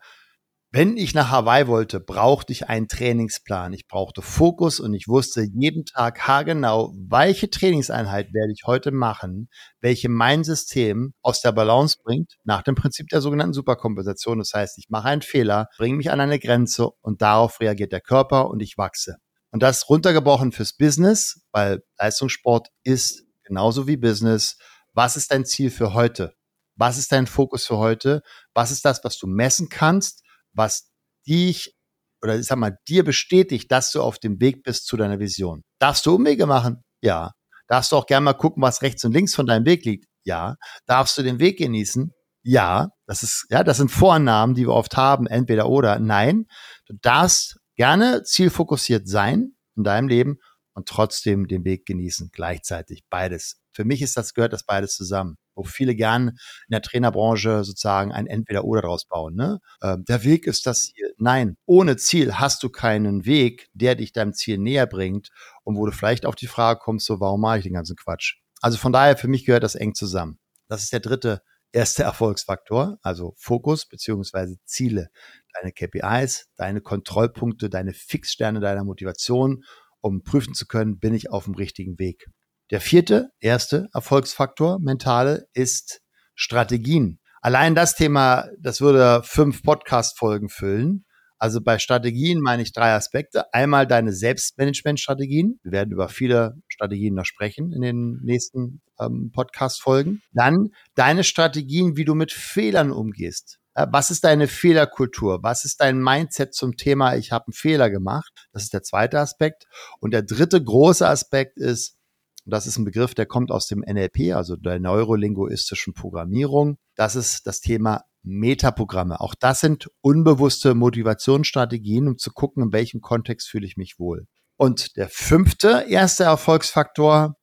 wenn 0.74 0.96
ich 0.96 1.12
nach 1.12 1.30
Hawaii 1.30 1.66
wollte, 1.66 2.00
brauchte 2.00 2.50
ich 2.50 2.66
einen 2.70 2.88
Trainingsplan. 2.88 3.74
Ich 3.74 3.86
brauchte 3.86 4.22
Fokus 4.22 4.80
und 4.80 4.94
ich 4.94 5.06
wusste 5.06 5.42
jeden 5.42 5.84
Tag 5.84 6.26
haargenau, 6.26 6.94
welche 6.96 7.50
Trainingseinheit 7.50 8.32
werde 8.32 8.54
ich 8.54 8.62
heute 8.66 8.90
machen, 8.90 9.50
welche 9.82 10.08
mein 10.08 10.44
System 10.44 11.12
aus 11.20 11.42
der 11.42 11.52
Balance 11.52 11.98
bringt, 12.02 12.36
nach 12.44 12.62
dem 12.62 12.74
Prinzip 12.74 13.08
der 13.08 13.20
sogenannten 13.20 13.52
Superkompensation. 13.52 14.38
Das 14.38 14.54
heißt, 14.54 14.78
ich 14.78 14.86
mache 14.88 15.08
einen 15.08 15.20
Fehler, 15.20 15.68
bringe 15.76 15.96
mich 15.98 16.10
an 16.10 16.20
eine 16.20 16.38
Grenze 16.38 16.88
und 17.02 17.20
darauf 17.20 17.60
reagiert 17.60 17.92
der 17.92 18.00
Körper 18.00 18.48
und 18.48 18.60
ich 18.60 18.78
wachse. 18.78 19.16
Und 19.50 19.62
das 19.62 19.90
runtergebrochen 19.90 20.52
fürs 20.52 20.74
Business, 20.74 21.42
weil 21.52 21.82
Leistungssport 21.98 22.68
ist 22.82 23.24
genauso 23.44 23.86
wie 23.86 23.98
Business. 23.98 24.56
Was 24.94 25.18
ist 25.18 25.32
dein 25.32 25.44
Ziel 25.44 25.70
für 25.70 25.92
heute? 25.92 26.32
Was 26.76 26.96
ist 26.96 27.12
dein 27.12 27.26
Fokus 27.26 27.66
für 27.66 27.76
heute? 27.76 28.22
Was 28.54 28.70
ist 28.70 28.86
das, 28.86 29.04
was 29.04 29.18
du 29.18 29.26
messen 29.26 29.68
kannst? 29.68 30.21
Was 30.54 30.90
dich 31.26 31.74
oder 32.22 32.38
ich 32.38 32.46
sag 32.46 32.56
mal, 32.56 32.78
dir 32.88 33.04
bestätigt, 33.04 33.70
dass 33.70 33.90
du 33.90 34.00
auf 34.00 34.18
dem 34.18 34.40
Weg 34.40 34.62
bist 34.62 34.86
zu 34.86 34.96
deiner 34.96 35.18
Vision. 35.18 35.62
Darfst 35.80 36.06
du 36.06 36.14
Umwege 36.14 36.46
machen? 36.46 36.82
Ja. 37.00 37.32
Darfst 37.66 37.92
du 37.92 37.96
auch 37.96 38.06
gerne 38.06 38.24
mal 38.24 38.34
gucken, 38.34 38.62
was 38.62 38.82
rechts 38.82 39.04
und 39.04 39.12
links 39.12 39.34
von 39.34 39.46
deinem 39.46 39.66
Weg 39.66 39.84
liegt? 39.84 40.06
Ja. 40.24 40.56
Darfst 40.86 41.18
du 41.18 41.22
den 41.22 41.40
Weg 41.40 41.58
genießen? 41.58 42.12
Ja. 42.44 42.88
Das 43.06 43.22
ist, 43.22 43.46
ja, 43.50 43.64
das 43.64 43.78
sind 43.78 43.90
Vornamen, 43.90 44.54
die 44.54 44.66
wir 44.66 44.74
oft 44.74 44.96
haben, 44.96 45.26
entweder 45.26 45.68
oder. 45.68 45.98
Nein. 45.98 46.44
Du 46.86 46.94
darfst 47.02 47.56
gerne 47.76 48.22
zielfokussiert 48.22 49.08
sein 49.08 49.56
in 49.76 49.82
deinem 49.82 50.06
Leben 50.06 50.36
und 50.74 50.88
trotzdem 50.88 51.48
den 51.48 51.64
Weg 51.64 51.86
genießen. 51.86 52.30
Gleichzeitig. 52.32 53.02
Beides. 53.10 53.56
Für 53.72 53.84
mich 53.84 54.00
ist 54.00 54.16
das, 54.16 54.32
gehört 54.32 54.52
das 54.52 54.64
beides 54.64 54.94
zusammen 54.94 55.36
wo 55.54 55.64
viele 55.64 55.94
gern 55.94 56.28
in 56.28 56.70
der 56.70 56.82
Trainerbranche 56.82 57.64
sozusagen 57.64 58.12
ein 58.12 58.26
Entweder-Oder 58.26 58.82
draus 58.82 59.04
bauen. 59.06 59.34
Ne? 59.34 59.58
Äh, 59.80 59.96
der 60.08 60.24
Weg 60.24 60.46
ist 60.46 60.66
das 60.66 60.84
Ziel. 60.84 61.14
Nein, 61.18 61.56
ohne 61.66 61.96
Ziel 61.96 62.34
hast 62.34 62.62
du 62.62 62.70
keinen 62.70 63.24
Weg, 63.24 63.68
der 63.72 63.94
dich 63.94 64.12
deinem 64.12 64.32
Ziel 64.32 64.58
näher 64.58 64.86
bringt 64.86 65.30
und 65.64 65.76
wo 65.76 65.86
du 65.86 65.92
vielleicht 65.92 66.26
auf 66.26 66.34
die 66.34 66.46
Frage 66.46 66.80
kommst, 66.80 67.06
so, 67.06 67.20
warum 67.20 67.40
mache 67.40 67.58
ich 67.58 67.64
den 67.64 67.74
ganzen 67.74 67.96
Quatsch? 67.96 68.36
Also 68.60 68.78
von 68.78 68.92
daher, 68.92 69.16
für 69.16 69.28
mich 69.28 69.44
gehört 69.44 69.64
das 69.64 69.74
eng 69.74 69.94
zusammen. 69.94 70.38
Das 70.68 70.82
ist 70.82 70.92
der 70.92 71.00
dritte, 71.00 71.42
erste 71.72 72.02
Erfolgsfaktor, 72.04 72.98
also 73.02 73.34
Fokus 73.36 73.86
beziehungsweise 73.86 74.56
Ziele. 74.64 75.08
Deine 75.54 75.72
KPIs, 75.72 76.48
deine 76.56 76.80
Kontrollpunkte, 76.80 77.68
deine 77.68 77.92
Fixsterne 77.92 78.60
deiner 78.60 78.84
Motivation, 78.84 79.64
um 80.00 80.22
prüfen 80.22 80.54
zu 80.54 80.66
können, 80.66 80.98
bin 80.98 81.14
ich 81.14 81.30
auf 81.30 81.44
dem 81.44 81.54
richtigen 81.54 81.98
Weg. 81.98 82.26
Der 82.72 82.80
vierte, 82.80 83.28
erste 83.38 83.88
Erfolgsfaktor, 83.92 84.78
mentale, 84.80 85.44
ist 85.52 86.00
Strategien. 86.34 87.20
Allein 87.42 87.74
das 87.74 87.96
Thema, 87.96 88.48
das 88.58 88.80
würde 88.80 89.20
fünf 89.24 89.62
Podcast-Folgen 89.62 90.48
füllen. 90.48 91.04
Also 91.36 91.60
bei 91.60 91.78
Strategien 91.78 92.40
meine 92.40 92.62
ich 92.62 92.72
drei 92.72 92.94
Aspekte. 92.94 93.52
Einmal 93.52 93.86
deine 93.86 94.14
Selbstmanagement-Strategien. 94.14 95.60
Wir 95.62 95.72
werden 95.72 95.92
über 95.92 96.08
viele 96.08 96.54
Strategien 96.66 97.14
noch 97.14 97.26
sprechen 97.26 97.72
in 97.72 97.82
den 97.82 98.20
nächsten 98.22 98.80
ähm, 98.98 99.32
Podcast-Folgen. 99.34 100.22
Dann 100.32 100.70
deine 100.94 101.24
Strategien, 101.24 101.98
wie 101.98 102.06
du 102.06 102.14
mit 102.14 102.32
Fehlern 102.32 102.90
umgehst. 102.90 103.58
Was 103.74 104.10
ist 104.10 104.24
deine 104.24 104.48
Fehlerkultur? 104.48 105.42
Was 105.42 105.66
ist 105.66 105.82
dein 105.82 106.00
Mindset 106.00 106.54
zum 106.54 106.78
Thema, 106.78 107.16
ich 107.16 107.32
habe 107.32 107.48
einen 107.48 107.52
Fehler 107.52 107.90
gemacht? 107.90 108.48
Das 108.52 108.62
ist 108.62 108.72
der 108.72 108.82
zweite 108.82 109.18
Aspekt. 109.18 109.66
Und 110.00 110.12
der 110.12 110.22
dritte 110.22 110.62
große 110.62 111.06
Aspekt 111.06 111.58
ist, 111.58 111.98
das 112.44 112.66
ist 112.66 112.78
ein 112.78 112.84
Begriff, 112.84 113.14
der 113.14 113.26
kommt 113.26 113.50
aus 113.50 113.66
dem 113.66 113.80
NLP, 113.80 114.34
also 114.34 114.56
der 114.56 114.80
neurolinguistischen 114.80 115.94
Programmierung. 115.94 116.76
Das 116.96 117.14
ist 117.14 117.46
das 117.46 117.60
Thema 117.60 118.04
Metaprogramme. 118.22 119.20
Auch 119.20 119.34
das 119.34 119.60
sind 119.60 119.88
unbewusste 120.00 120.74
Motivationsstrategien, 120.74 122.08
um 122.08 122.18
zu 122.18 122.32
gucken, 122.32 122.64
in 122.64 122.72
welchem 122.72 123.00
Kontext 123.00 123.48
fühle 123.48 123.66
ich 123.66 123.76
mich 123.76 123.98
wohl. 123.98 124.26
Und 124.56 124.96
der 124.96 125.08
fünfte, 125.08 125.86
erste 125.88 126.24
Erfolgsfaktor, 126.24 127.36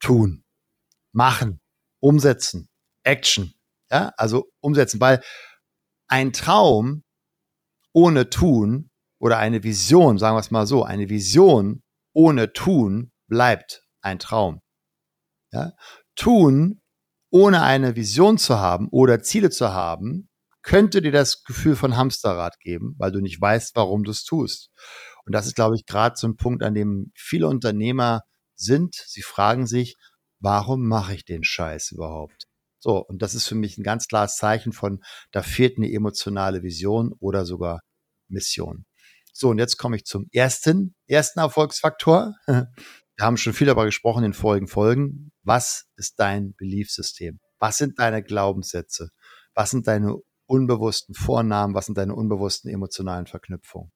tun, 0.00 0.44
machen, 1.12 1.60
umsetzen, 2.00 2.68
Action. 3.04 3.54
Ja, 3.90 4.12
also 4.16 4.48
umsetzen, 4.60 5.00
weil 5.00 5.20
ein 6.06 6.32
Traum 6.32 7.02
ohne 7.92 8.30
Tun 8.30 8.90
oder 9.18 9.38
eine 9.38 9.64
Vision, 9.64 10.18
sagen 10.18 10.36
wir 10.36 10.40
es 10.40 10.52
mal 10.52 10.66
so, 10.66 10.84
eine 10.84 11.08
Vision 11.08 11.82
ohne 12.12 12.52
Tun 12.52 13.12
bleibt 13.26 13.84
ein 14.02 14.18
Traum. 14.18 14.60
Ja? 15.52 15.72
Tun, 16.16 16.80
ohne 17.30 17.62
eine 17.62 17.96
Vision 17.96 18.38
zu 18.38 18.58
haben 18.58 18.88
oder 18.90 19.22
Ziele 19.22 19.50
zu 19.50 19.72
haben, 19.72 20.28
könnte 20.62 21.00
dir 21.00 21.12
das 21.12 21.42
Gefühl 21.44 21.76
von 21.76 21.96
Hamsterrad 21.96 22.58
geben, 22.60 22.94
weil 22.98 23.12
du 23.12 23.20
nicht 23.20 23.40
weißt, 23.40 23.74
warum 23.76 24.04
du 24.04 24.10
es 24.10 24.24
tust. 24.24 24.70
Und 25.24 25.32
das 25.32 25.46
ist, 25.46 25.54
glaube 25.54 25.76
ich, 25.76 25.86
gerade 25.86 26.16
so 26.16 26.26
ein 26.26 26.36
Punkt, 26.36 26.62
an 26.62 26.74
dem 26.74 27.12
viele 27.14 27.48
Unternehmer 27.48 28.22
sind. 28.56 28.94
Sie 28.94 29.22
fragen 29.22 29.66
sich, 29.66 29.96
warum 30.38 30.86
mache 30.86 31.14
ich 31.14 31.24
den 31.24 31.44
Scheiß 31.44 31.92
überhaupt? 31.92 32.44
So, 32.78 32.98
und 32.98 33.20
das 33.22 33.34
ist 33.34 33.46
für 33.46 33.54
mich 33.54 33.78
ein 33.78 33.82
ganz 33.82 34.06
klares 34.06 34.36
Zeichen 34.36 34.72
von, 34.72 35.00
da 35.32 35.42
fehlt 35.42 35.76
eine 35.76 35.92
emotionale 35.92 36.62
Vision 36.62 37.12
oder 37.20 37.44
sogar 37.44 37.80
Mission. 38.28 38.84
So, 39.32 39.50
und 39.50 39.58
jetzt 39.58 39.76
komme 39.76 39.96
ich 39.96 40.04
zum 40.04 40.28
ersten, 40.32 40.94
ersten 41.06 41.40
Erfolgsfaktor. 41.40 42.34
Wir 43.16 43.26
haben 43.26 43.36
schon 43.36 43.52
viel 43.52 43.66
darüber 43.66 43.84
gesprochen 43.84 44.24
in 44.24 44.32
vorigen 44.32 44.68
Folgen. 44.68 45.32
Was 45.42 45.86
ist 45.96 46.18
dein 46.18 46.54
Beliefsystem? 46.54 47.40
Was 47.58 47.76
sind 47.76 47.98
deine 47.98 48.22
Glaubenssätze? 48.22 49.10
Was 49.54 49.70
sind 49.70 49.86
deine 49.86 50.16
unbewussten 50.46 51.14
Vornamen? 51.14 51.74
Was 51.74 51.86
sind 51.86 51.98
deine 51.98 52.14
unbewussten 52.14 52.70
emotionalen 52.70 53.26
Verknüpfungen? 53.26 53.92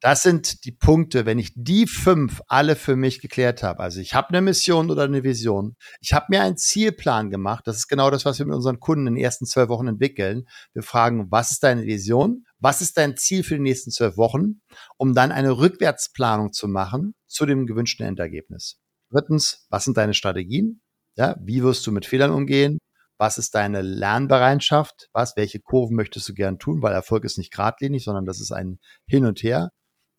Das 0.00 0.22
sind 0.22 0.64
die 0.66 0.72
Punkte, 0.72 1.24
wenn 1.24 1.38
ich 1.38 1.52
die 1.54 1.86
fünf 1.86 2.42
alle 2.48 2.76
für 2.76 2.96
mich 2.96 3.20
geklärt 3.20 3.62
habe. 3.62 3.80
Also 3.80 4.00
ich 4.00 4.12
habe 4.12 4.28
eine 4.28 4.42
Mission 4.42 4.90
oder 4.90 5.04
eine 5.04 5.24
Vision. 5.24 5.74
Ich 6.00 6.12
habe 6.12 6.26
mir 6.28 6.42
einen 6.42 6.58
Zielplan 6.58 7.30
gemacht. 7.30 7.66
Das 7.66 7.76
ist 7.76 7.88
genau 7.88 8.10
das, 8.10 8.26
was 8.26 8.38
wir 8.38 8.44
mit 8.44 8.54
unseren 8.54 8.78
Kunden 8.78 9.06
in 9.06 9.14
den 9.14 9.24
ersten 9.24 9.46
zwölf 9.46 9.70
Wochen 9.70 9.88
entwickeln. 9.88 10.46
Wir 10.74 10.82
fragen, 10.82 11.30
was 11.30 11.52
ist 11.52 11.62
deine 11.62 11.84
Vision? 11.86 12.44
Was 12.58 12.82
ist 12.82 12.98
dein 12.98 13.16
Ziel 13.16 13.42
für 13.42 13.54
die 13.54 13.62
nächsten 13.62 13.90
zwölf 13.90 14.18
Wochen? 14.18 14.60
Um 14.98 15.14
dann 15.14 15.32
eine 15.32 15.56
Rückwärtsplanung 15.56 16.52
zu 16.52 16.68
machen 16.68 17.14
zu 17.26 17.46
dem 17.46 17.66
gewünschten 17.66 18.06
Endergebnis. 18.06 18.78
Drittens, 19.10 19.66
was 19.70 19.84
sind 19.84 19.96
deine 19.96 20.14
Strategien? 20.14 20.82
Ja, 21.16 21.36
wie 21.40 21.62
wirst 21.62 21.86
du 21.86 21.92
mit 21.92 22.04
Fehlern 22.04 22.32
umgehen? 22.32 22.78
Was 23.18 23.38
ist 23.38 23.54
deine 23.54 23.80
Lernbereitschaft? 23.80 25.08
Was, 25.14 25.36
welche 25.36 25.60
Kurven 25.60 25.96
möchtest 25.96 26.28
du 26.28 26.34
gern 26.34 26.58
tun? 26.58 26.82
Weil 26.82 26.92
Erfolg 26.92 27.24
ist 27.24 27.38
nicht 27.38 27.50
geradlinig, 27.50 28.04
sondern 28.04 28.26
das 28.26 28.42
ist 28.42 28.52
ein 28.52 28.78
Hin 29.06 29.24
und 29.24 29.42
Her 29.42 29.70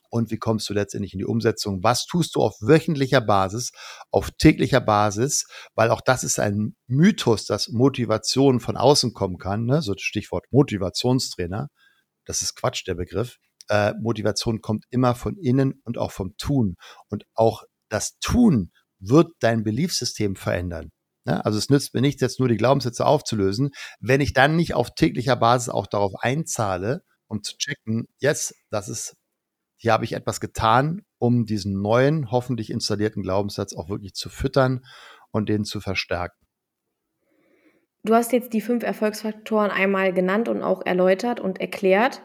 und 0.10 0.32
wie 0.32 0.38
kommst 0.38 0.70
du 0.70 0.74
letztendlich 0.74 1.14
in 1.14 1.20
die 1.20 1.26
Umsetzung? 1.26 1.84
Was 1.84 2.06
tust 2.06 2.36
du 2.36 2.42
auf 2.42 2.56
wöchentlicher 2.62 3.22
Basis, 3.22 3.72
auf 4.12 4.32
täglicher 4.32 4.82
Basis? 4.82 5.46
Weil 5.76 5.92
auch 5.92 6.02
das 6.02 6.24
ist 6.24 6.40
ein 6.40 6.76
Mythos, 6.88 7.46
dass 7.46 7.70
Motivation 7.70 8.60
von 8.60 8.78
außen 8.78 9.14
kommen 9.14 9.38
kann. 9.38 9.66
Ne? 9.66 9.82
So 9.82 9.94
Stichwort 9.98 10.46
Motivationstrainer. 10.52 11.70
Das 12.26 12.42
ist 12.42 12.56
Quatsch, 12.56 12.86
der 12.88 12.96
Begriff. 12.96 13.38
Äh, 13.70 13.94
Motivation 14.00 14.62
kommt 14.62 14.86
immer 14.90 15.16
von 15.16 15.38
innen 15.38 15.82
und 15.84 15.98
auch 15.98 16.12
vom 16.12 16.36
Tun. 16.38 16.76
Und 17.10 17.26
auch 17.34 17.64
das 17.90 18.18
Tun 18.20 18.72
wird 19.00 19.32
dein 19.40 19.64
Beliefssystem 19.64 20.36
verändern. 20.36 20.92
Ne? 21.26 21.44
Also 21.46 21.58
es 21.58 21.70
nützt 21.70 21.94
mir 21.94 22.02
nichts, 22.02 22.22
jetzt 22.22 22.40
nur 22.40 22.48
die 22.48 22.58
Glaubenssätze 22.58 23.06
aufzulösen, 23.06 23.72
wenn 24.00 24.22
ich 24.22 24.34
dann 24.34 24.56
nicht 24.56 24.74
auf 24.74 24.96
täglicher 24.96 25.36
Basis 25.36 25.70
auch 25.70 25.88
darauf 25.88 26.14
einzahle, 26.20 27.04
um 27.28 27.44
zu 27.44 27.58
checken, 27.58 28.08
jetzt, 28.20 28.56
das 28.70 28.90
ist 28.90 29.16
hier 29.78 29.94
habe 29.94 30.04
ich 30.04 30.14
etwas 30.14 30.40
getan, 30.40 31.04
um 31.20 31.46
diesen 31.46 31.82
neuen, 31.82 32.32
hoffentlich 32.32 32.72
installierten 32.72 33.24
Glaubenssatz 33.24 33.76
auch 33.76 33.90
wirklich 33.90 34.14
zu 34.14 34.30
füttern 34.30 34.84
und 35.32 35.50
den 35.50 35.64
zu 35.64 35.80
verstärken. 35.80 36.36
Du 38.04 38.14
hast 38.16 38.32
jetzt 38.32 38.54
die 38.54 38.62
fünf 38.62 38.84
Erfolgsfaktoren 38.84 39.70
einmal 39.70 40.14
genannt 40.14 40.50
und 40.50 40.64
auch 40.64 40.86
erläutert 40.86 41.40
und 41.40 41.60
erklärt. 41.60 42.22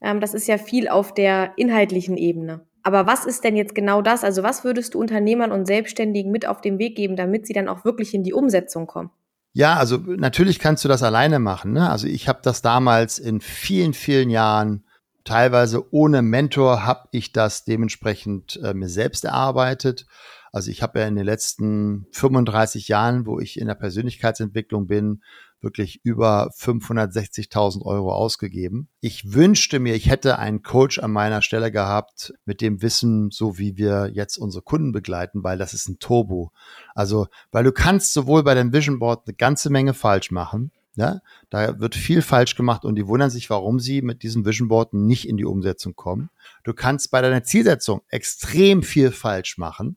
Ähm, 0.00 0.20
das 0.20 0.32
ist 0.32 0.48
ja 0.48 0.58
viel 0.58 0.88
auf 0.88 1.12
der 1.12 1.52
inhaltlichen 1.56 2.16
Ebene. 2.16 2.66
Aber 2.82 3.06
was 3.06 3.24
ist 3.24 3.44
denn 3.44 3.56
jetzt 3.56 3.74
genau 3.74 4.02
das? 4.02 4.24
Also 4.24 4.42
was 4.42 4.62
würdest 4.62 4.94
du 4.94 5.00
Unternehmern 5.00 5.52
und 5.52 5.66
Selbstständigen 5.66 6.30
mit 6.30 6.46
auf 6.46 6.60
den 6.60 6.78
Weg 6.78 6.96
geben, 6.96 7.16
damit 7.16 7.46
sie 7.46 7.54
dann 7.54 7.68
auch 7.68 7.84
wirklich 7.84 8.14
in 8.14 8.22
die 8.22 8.34
Umsetzung 8.34 8.86
kommen? 8.86 9.10
Ja, 9.52 9.76
also 9.76 9.96
natürlich 9.96 10.58
kannst 10.58 10.84
du 10.84 10.88
das 10.88 11.02
alleine 11.02 11.38
machen. 11.38 11.72
Ne? 11.72 11.88
Also 11.88 12.06
ich 12.06 12.28
habe 12.28 12.40
das 12.42 12.60
damals 12.60 13.18
in 13.18 13.40
vielen, 13.40 13.94
vielen 13.94 14.28
Jahren 14.28 14.84
teilweise 15.24 15.92
ohne 15.92 16.22
Mentor 16.22 16.84
habe 16.84 17.08
ich 17.12 17.32
das 17.32 17.64
dementsprechend 17.64 18.60
äh, 18.62 18.74
mir 18.74 18.88
selbst 18.88 19.24
erarbeitet. 19.24 20.06
Also 20.52 20.70
ich 20.70 20.82
habe 20.82 21.00
ja 21.00 21.08
in 21.08 21.16
den 21.16 21.24
letzten 21.24 22.06
35 22.12 22.86
Jahren, 22.88 23.26
wo 23.26 23.40
ich 23.40 23.58
in 23.58 23.66
der 23.66 23.74
Persönlichkeitsentwicklung 23.74 24.86
bin, 24.86 25.22
wirklich 25.64 26.04
über 26.04 26.50
560.000 26.56 27.82
Euro 27.82 28.12
ausgegeben. 28.12 28.88
Ich 29.00 29.32
wünschte 29.32 29.80
mir, 29.80 29.94
ich 29.94 30.08
hätte 30.08 30.38
einen 30.38 30.62
Coach 30.62 31.00
an 31.00 31.10
meiner 31.10 31.42
Stelle 31.42 31.72
gehabt 31.72 32.34
mit 32.44 32.60
dem 32.60 32.82
Wissen, 32.82 33.30
so 33.32 33.58
wie 33.58 33.76
wir 33.76 34.10
jetzt 34.12 34.36
unsere 34.36 34.62
Kunden 34.62 34.92
begleiten, 34.92 35.42
weil 35.42 35.58
das 35.58 35.74
ist 35.74 35.88
ein 35.88 35.98
Turbo. 35.98 36.52
Also, 36.94 37.26
weil 37.50 37.64
du 37.64 37.72
kannst 37.72 38.12
sowohl 38.12 38.44
bei 38.44 38.54
dem 38.54 38.72
Vision 38.72 39.00
Board 39.00 39.26
eine 39.26 39.34
ganze 39.34 39.70
Menge 39.70 39.94
falsch 39.94 40.30
machen, 40.30 40.70
ja, 40.96 41.20
da 41.50 41.80
wird 41.80 41.94
viel 41.96 42.22
falsch 42.22 42.54
gemacht 42.54 42.84
und 42.84 42.94
die 42.94 43.06
wundern 43.06 43.30
sich, 43.30 43.50
warum 43.50 43.80
sie 43.80 44.00
mit 44.00 44.22
diesem 44.22 44.44
Vision 44.44 44.68
Board 44.68 44.94
nicht 44.94 45.28
in 45.28 45.36
die 45.36 45.44
Umsetzung 45.44 45.96
kommen. 45.96 46.30
Du 46.62 46.72
kannst 46.72 47.10
bei 47.10 47.20
deiner 47.20 47.42
Zielsetzung 47.42 48.02
extrem 48.08 48.82
viel 48.82 49.10
falsch 49.10 49.58
machen. 49.58 49.96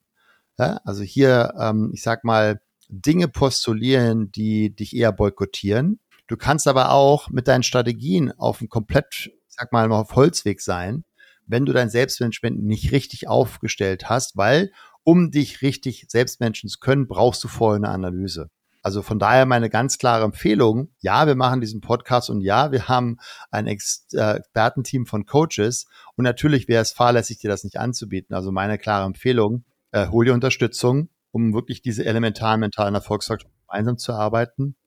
Ja, 0.57 0.79
also 0.85 1.03
hier, 1.03 1.53
ähm, 1.59 1.91
ich 1.93 2.01
sag 2.01 2.23
mal, 2.23 2.61
Dinge 2.89 3.27
postulieren, 3.27 4.31
die 4.31 4.75
dich 4.75 4.95
eher 4.95 5.11
boykottieren. 5.11 5.99
Du 6.25 6.35
kannst 6.35 6.67
aber 6.67 6.91
auch 6.91 7.29
mit 7.29 7.47
deinen 7.47 7.63
Strategien 7.63 8.31
auf 8.31 8.59
einem 8.59 8.69
komplett, 8.69 9.31
sag 9.47 9.71
mal, 9.71 9.91
auf 9.91 10.15
Holzweg 10.15 10.61
sein, 10.61 11.03
wenn 11.45 11.65
du 11.65 11.73
dein 11.73 11.89
Selbstmanagement 11.89 12.63
nicht 12.63 12.91
richtig 12.91 13.27
aufgestellt 13.27 14.09
hast, 14.09 14.35
weil 14.35 14.71
um 15.03 15.31
dich 15.31 15.61
richtig 15.61 16.05
selbstmanagen 16.09 16.69
zu 16.69 16.79
können, 16.79 17.07
brauchst 17.07 17.43
du 17.43 17.47
vorher 17.47 17.77
eine 17.77 17.89
Analyse. 17.89 18.49
Also 18.88 19.01
von 19.01 19.20
daher 19.20 19.46
meine 19.46 19.70
ganz 19.70 19.98
klare 19.98 20.24
Empfehlung, 20.24 20.94
ja, 21.00 21.27
wir 21.27 21.36
machen 21.36 21.60
diesen 21.60 21.82
Podcast 21.82 22.29
und 22.29 22.39
ja, 22.39 22.72
wir 22.72 22.88
haben 22.88 23.17
ein 23.51 23.67
äh, 23.67 23.72
Expertenteam 23.72 25.06
von 25.06 25.25
Coaches 25.25 25.88
und 26.15 26.24
natürlich 26.24 26.70
wäre 26.70 26.84
es 26.84 26.94
fahrlässig, 26.94 27.38
dir 27.39 27.50
das 27.50 27.65
nicht 27.65 27.82
anzubieten. 27.82 28.34
Also 28.34 28.53
meine 28.53 28.77
klare 28.77 29.06
Empfehlung, 29.06 29.65
äh, 29.91 30.08
hol 30.08 30.24
dir 30.24 30.34
Unterstützung, 30.34 31.10
um 31.32 31.53
wirklich 31.53 31.82
diese 31.82 32.06
elementaren 32.06 32.62
mentalen 32.62 32.96
Erfolgsfaktoren 32.96 33.53
gemeinsam 33.67 33.98
zu 33.98 34.13
arbeiten. 34.13 34.77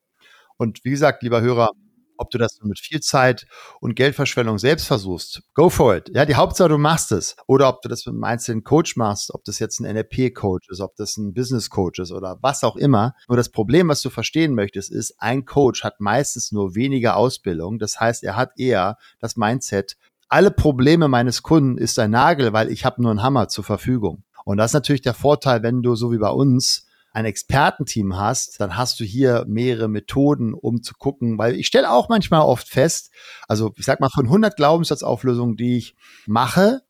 Und 0.56 0.82
wie 0.82 0.90
gesagt, 0.92 1.22
lieber 1.22 1.42
Hörer, 1.42 1.68
ob 2.20 2.30
du 2.30 2.38
das 2.38 2.58
mit 2.62 2.78
viel 2.78 3.00
Zeit 3.00 3.46
und 3.80 3.96
Geldverschwendung 3.96 4.58
selbst 4.58 4.86
versuchst, 4.86 5.42
go 5.54 5.70
for 5.70 5.96
it. 5.96 6.10
Ja, 6.14 6.26
die 6.26 6.34
Hauptsache, 6.34 6.68
du 6.68 6.78
machst 6.78 7.12
es. 7.12 7.34
Oder 7.46 7.68
ob 7.68 7.80
du 7.82 7.88
das 7.88 8.04
mit 8.06 8.14
einem 8.14 8.24
einzelnen 8.24 8.62
Coach 8.62 8.96
machst, 8.96 9.32
ob 9.32 9.44
das 9.44 9.58
jetzt 9.58 9.80
ein 9.80 9.92
NLP-Coach 9.92 10.68
ist, 10.68 10.80
ob 10.80 10.96
das 10.96 11.16
ein 11.16 11.32
Business-Coach 11.32 12.00
ist 12.00 12.12
oder 12.12 12.38
was 12.42 12.62
auch 12.62 12.76
immer. 12.76 13.14
Nur 13.28 13.36
das 13.36 13.48
Problem, 13.48 13.88
was 13.88 14.02
du 14.02 14.10
verstehen 14.10 14.54
möchtest, 14.54 14.92
ist, 14.92 15.14
ein 15.18 15.44
Coach 15.44 15.82
hat 15.82 16.00
meistens 16.00 16.52
nur 16.52 16.74
weniger 16.74 17.16
Ausbildung. 17.16 17.78
Das 17.78 17.98
heißt, 17.98 18.22
er 18.22 18.36
hat 18.36 18.52
eher 18.58 18.96
das 19.18 19.36
Mindset, 19.36 19.96
alle 20.28 20.52
Probleme 20.52 21.08
meines 21.08 21.42
Kunden 21.42 21.76
ist 21.76 21.98
ein 21.98 22.12
Nagel, 22.12 22.52
weil 22.52 22.70
ich 22.70 22.84
habe 22.84 23.02
nur 23.02 23.10
einen 23.10 23.22
Hammer 23.22 23.48
zur 23.48 23.64
Verfügung. 23.64 24.22
Und 24.44 24.58
das 24.58 24.70
ist 24.70 24.74
natürlich 24.74 25.02
der 25.02 25.14
Vorteil, 25.14 25.64
wenn 25.64 25.82
du 25.82 25.96
so 25.96 26.12
wie 26.12 26.18
bei 26.18 26.30
uns 26.30 26.86
ein 27.12 27.24
Expertenteam 27.24 28.16
hast, 28.16 28.60
dann 28.60 28.76
hast 28.76 29.00
du 29.00 29.04
hier 29.04 29.44
mehrere 29.48 29.88
Methoden, 29.88 30.54
um 30.54 30.82
zu 30.82 30.94
gucken, 30.94 31.38
weil 31.38 31.54
ich 31.56 31.66
stelle 31.66 31.90
auch 31.90 32.08
manchmal 32.08 32.42
oft 32.42 32.68
fest, 32.68 33.12
also 33.48 33.72
ich 33.76 33.84
sag 33.84 34.00
mal 34.00 34.10
von 34.10 34.26
100 34.26 34.56
Glaubenssatzauflösungen, 34.56 35.56
die 35.56 35.76
ich 35.76 35.96
mache, 36.26 36.82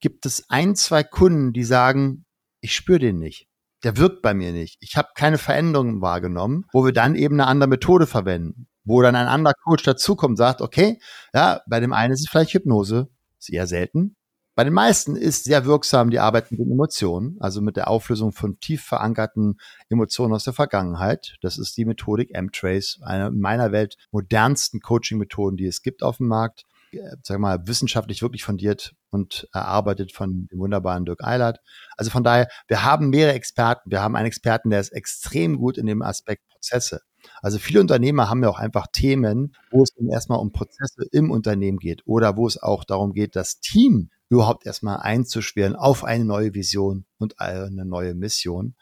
gibt 0.00 0.26
es 0.26 0.48
ein, 0.48 0.74
zwei 0.74 1.02
Kunden, 1.02 1.52
die 1.52 1.64
sagen, 1.64 2.24
ich 2.60 2.74
spüre 2.74 2.98
den 2.98 3.18
nicht. 3.18 3.48
Der 3.84 3.96
wirkt 3.96 4.22
bei 4.22 4.34
mir 4.34 4.52
nicht. 4.52 4.76
Ich 4.80 4.96
habe 4.96 5.10
keine 5.14 5.38
Veränderungen 5.38 6.00
wahrgenommen, 6.00 6.64
wo 6.72 6.84
wir 6.84 6.92
dann 6.92 7.14
eben 7.14 7.36
eine 7.36 7.46
andere 7.46 7.68
Methode 7.68 8.08
verwenden, 8.08 8.66
wo 8.84 9.00
dann 9.02 9.14
ein 9.14 9.28
anderer 9.28 9.54
Coach 9.54 9.84
dazukommt 9.84 10.32
und 10.32 10.36
sagt, 10.36 10.60
okay, 10.60 11.00
ja, 11.32 11.60
bei 11.68 11.78
dem 11.78 11.92
einen 11.92 12.12
ist 12.12 12.20
es 12.20 12.28
vielleicht 12.28 12.54
Hypnose, 12.54 13.08
sehr 13.38 13.68
selten. 13.68 14.16
Bei 14.58 14.64
den 14.64 14.74
meisten 14.74 15.14
ist 15.14 15.44
sehr 15.44 15.66
wirksam 15.66 16.10
die 16.10 16.18
Arbeit 16.18 16.50
mit 16.50 16.58
den 16.58 16.72
Emotionen, 16.72 17.36
also 17.38 17.60
mit 17.60 17.76
der 17.76 17.86
Auflösung 17.86 18.32
von 18.32 18.58
tief 18.58 18.82
verankerten 18.82 19.60
Emotionen 19.88 20.34
aus 20.34 20.42
der 20.42 20.52
Vergangenheit. 20.52 21.36
Das 21.42 21.58
ist 21.58 21.76
die 21.76 21.84
Methodik 21.84 22.34
M-Trace, 22.34 22.98
eine 23.02 23.28
in 23.28 23.38
meiner 23.38 23.70
Welt 23.70 23.96
modernsten 24.10 24.80
Coaching-Methoden, 24.80 25.56
die 25.56 25.66
es 25.66 25.80
gibt 25.80 26.02
auf 26.02 26.16
dem 26.16 26.26
Markt. 26.26 26.64
Äh, 26.90 26.98
sag 27.22 27.38
mal, 27.38 27.68
wissenschaftlich 27.68 28.20
wirklich 28.20 28.42
fundiert 28.42 28.96
und 29.10 29.46
erarbeitet 29.52 30.10
von 30.10 30.48
dem 30.50 30.58
wunderbaren 30.58 31.04
Dirk 31.04 31.22
Eilert. 31.22 31.60
Also 31.96 32.10
von 32.10 32.24
daher, 32.24 32.48
wir 32.66 32.82
haben 32.82 33.10
mehrere 33.10 33.34
Experten. 33.34 33.92
Wir 33.92 34.02
haben 34.02 34.16
einen 34.16 34.26
Experten, 34.26 34.70
der 34.70 34.80
ist 34.80 34.90
extrem 34.90 35.58
gut 35.58 35.78
in 35.78 35.86
dem 35.86 36.02
Aspekt 36.02 36.42
Prozesse. 36.48 37.02
Also 37.42 37.58
viele 37.58 37.80
Unternehmer 37.80 38.28
haben 38.28 38.42
ja 38.42 38.48
auch 38.48 38.58
einfach 38.58 38.88
Themen, 38.92 39.54
wo 39.70 39.84
es 39.84 39.90
erstmal 40.10 40.40
um 40.40 40.50
Prozesse 40.50 41.04
im 41.12 41.30
Unternehmen 41.30 41.78
geht 41.78 42.02
oder 42.06 42.36
wo 42.36 42.48
es 42.48 42.60
auch 42.60 42.82
darum 42.82 43.12
geht, 43.12 43.36
das 43.36 43.60
Team 43.60 44.10
überhaupt 44.28 44.66
erstmal 44.66 44.98
einzuschweren 44.98 45.76
auf 45.76 46.04
eine 46.04 46.24
neue 46.24 46.54
Vision 46.54 47.04
und 47.18 47.40
eine 47.40 47.84
neue 47.84 48.14
Mission. 48.14 48.74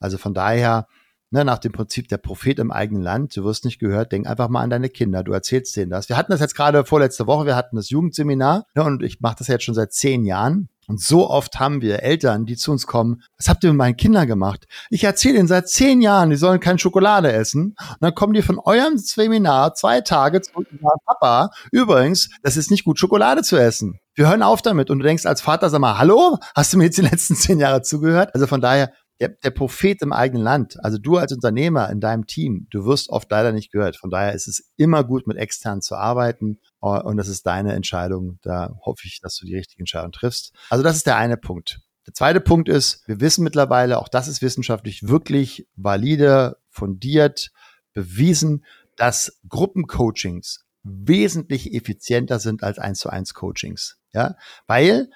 Also 0.00 0.18
von 0.18 0.34
daher, 0.34 0.86
ne, 1.30 1.44
nach 1.44 1.58
dem 1.58 1.72
Prinzip 1.72 2.08
der 2.08 2.18
Prophet 2.18 2.58
im 2.58 2.70
eigenen 2.70 3.02
Land, 3.02 3.36
du 3.36 3.44
wirst 3.44 3.64
nicht 3.64 3.78
gehört, 3.78 4.12
denk 4.12 4.26
einfach 4.26 4.48
mal 4.48 4.62
an 4.62 4.70
deine 4.70 4.88
Kinder, 4.88 5.22
du 5.22 5.32
erzählst 5.32 5.76
denen 5.76 5.90
das. 5.90 6.08
Wir 6.08 6.16
hatten 6.16 6.32
das 6.32 6.40
jetzt 6.40 6.54
gerade 6.54 6.84
vorletzte 6.84 7.26
Woche, 7.26 7.46
wir 7.46 7.56
hatten 7.56 7.76
das 7.76 7.90
Jugendseminar 7.90 8.66
ne, 8.74 8.84
und 8.84 9.02
ich 9.02 9.20
mache 9.20 9.36
das 9.38 9.48
jetzt 9.48 9.64
schon 9.64 9.74
seit 9.74 9.92
zehn 9.92 10.24
Jahren. 10.24 10.68
Und 10.88 11.00
so 11.00 11.30
oft 11.30 11.60
haben 11.60 11.80
wir 11.80 12.02
Eltern, 12.02 12.44
die 12.44 12.56
zu 12.56 12.72
uns 12.72 12.86
kommen, 12.86 13.22
was 13.38 13.48
habt 13.48 13.62
ihr 13.62 13.70
mit 13.70 13.78
meinen 13.78 13.96
Kindern 13.96 14.26
gemacht? 14.26 14.66
Ich 14.90 15.04
erzähle 15.04 15.38
ihnen 15.38 15.46
seit 15.46 15.68
zehn 15.68 16.02
Jahren, 16.02 16.30
die 16.30 16.36
sollen 16.36 16.58
keine 16.58 16.80
Schokolade 16.80 17.32
essen. 17.32 17.76
Und 17.78 17.96
dann 18.00 18.14
kommen 18.14 18.34
die 18.34 18.42
von 18.42 18.58
eurem 18.58 18.98
Seminar 18.98 19.74
zwei 19.74 20.00
Tage 20.00 20.42
zurück 20.42 20.66
und 20.70 20.80
sagen, 20.80 21.00
Papa, 21.06 21.50
übrigens, 21.70 22.30
das 22.42 22.56
ist 22.56 22.70
nicht 22.70 22.84
gut, 22.84 22.98
Schokolade 22.98 23.42
zu 23.42 23.56
essen. 23.56 24.00
Wir 24.14 24.28
hören 24.28 24.42
auf 24.42 24.60
damit. 24.60 24.90
Und 24.90 24.98
du 24.98 25.04
denkst 25.04 25.26
als 25.26 25.40
Vater, 25.40 25.70
sag 25.70 25.80
mal, 25.80 25.98
hallo, 25.98 26.38
hast 26.54 26.72
du 26.72 26.78
mir 26.78 26.84
jetzt 26.84 26.98
die 26.98 27.02
letzten 27.02 27.34
zehn 27.36 27.58
Jahre 27.58 27.82
zugehört? 27.82 28.34
Also 28.34 28.46
von 28.46 28.60
daher, 28.60 28.92
der, 29.20 29.28
der 29.28 29.50
Prophet 29.50 30.02
im 30.02 30.12
eigenen 30.12 30.42
Land, 30.42 30.82
also 30.84 30.98
du 30.98 31.16
als 31.16 31.32
Unternehmer 31.32 31.88
in 31.90 32.00
deinem 32.00 32.26
Team, 32.26 32.66
du 32.70 32.84
wirst 32.84 33.08
oft 33.08 33.30
leider 33.30 33.52
nicht 33.52 33.70
gehört. 33.70 33.96
Von 33.96 34.10
daher 34.10 34.32
ist 34.32 34.48
es 34.48 34.72
immer 34.76 35.04
gut, 35.04 35.26
mit 35.26 35.36
extern 35.36 35.80
zu 35.80 35.94
arbeiten 35.94 36.58
und 36.80 37.16
das 37.16 37.28
ist 37.28 37.46
deine 37.46 37.72
Entscheidung. 37.74 38.38
Da 38.42 38.74
hoffe 38.80 39.02
ich, 39.06 39.20
dass 39.20 39.36
du 39.36 39.46
die 39.46 39.54
richtige 39.54 39.80
Entscheidung 39.80 40.10
triffst. 40.12 40.52
Also 40.70 40.82
das 40.82 40.96
ist 40.96 41.06
der 41.06 41.16
eine 41.16 41.36
Punkt. 41.36 41.80
Der 42.06 42.14
zweite 42.14 42.40
Punkt 42.40 42.68
ist, 42.68 43.06
wir 43.06 43.20
wissen 43.20 43.44
mittlerweile, 43.44 44.00
auch 44.00 44.08
das 44.08 44.26
ist 44.26 44.42
wissenschaftlich 44.42 45.06
wirklich 45.06 45.68
valide, 45.76 46.56
fundiert, 46.68 47.52
bewiesen, 47.92 48.64
dass 48.96 49.38
Gruppencoachings 49.48 50.64
wesentlich 50.82 51.72
effizienter 51.74 52.40
sind 52.40 52.64
als 52.64 52.80
1 52.80 52.98
zu 52.98 53.08
1 53.08 53.34
Coachings. 53.34 54.01
Ja, 54.12 54.34
weil 54.66 55.08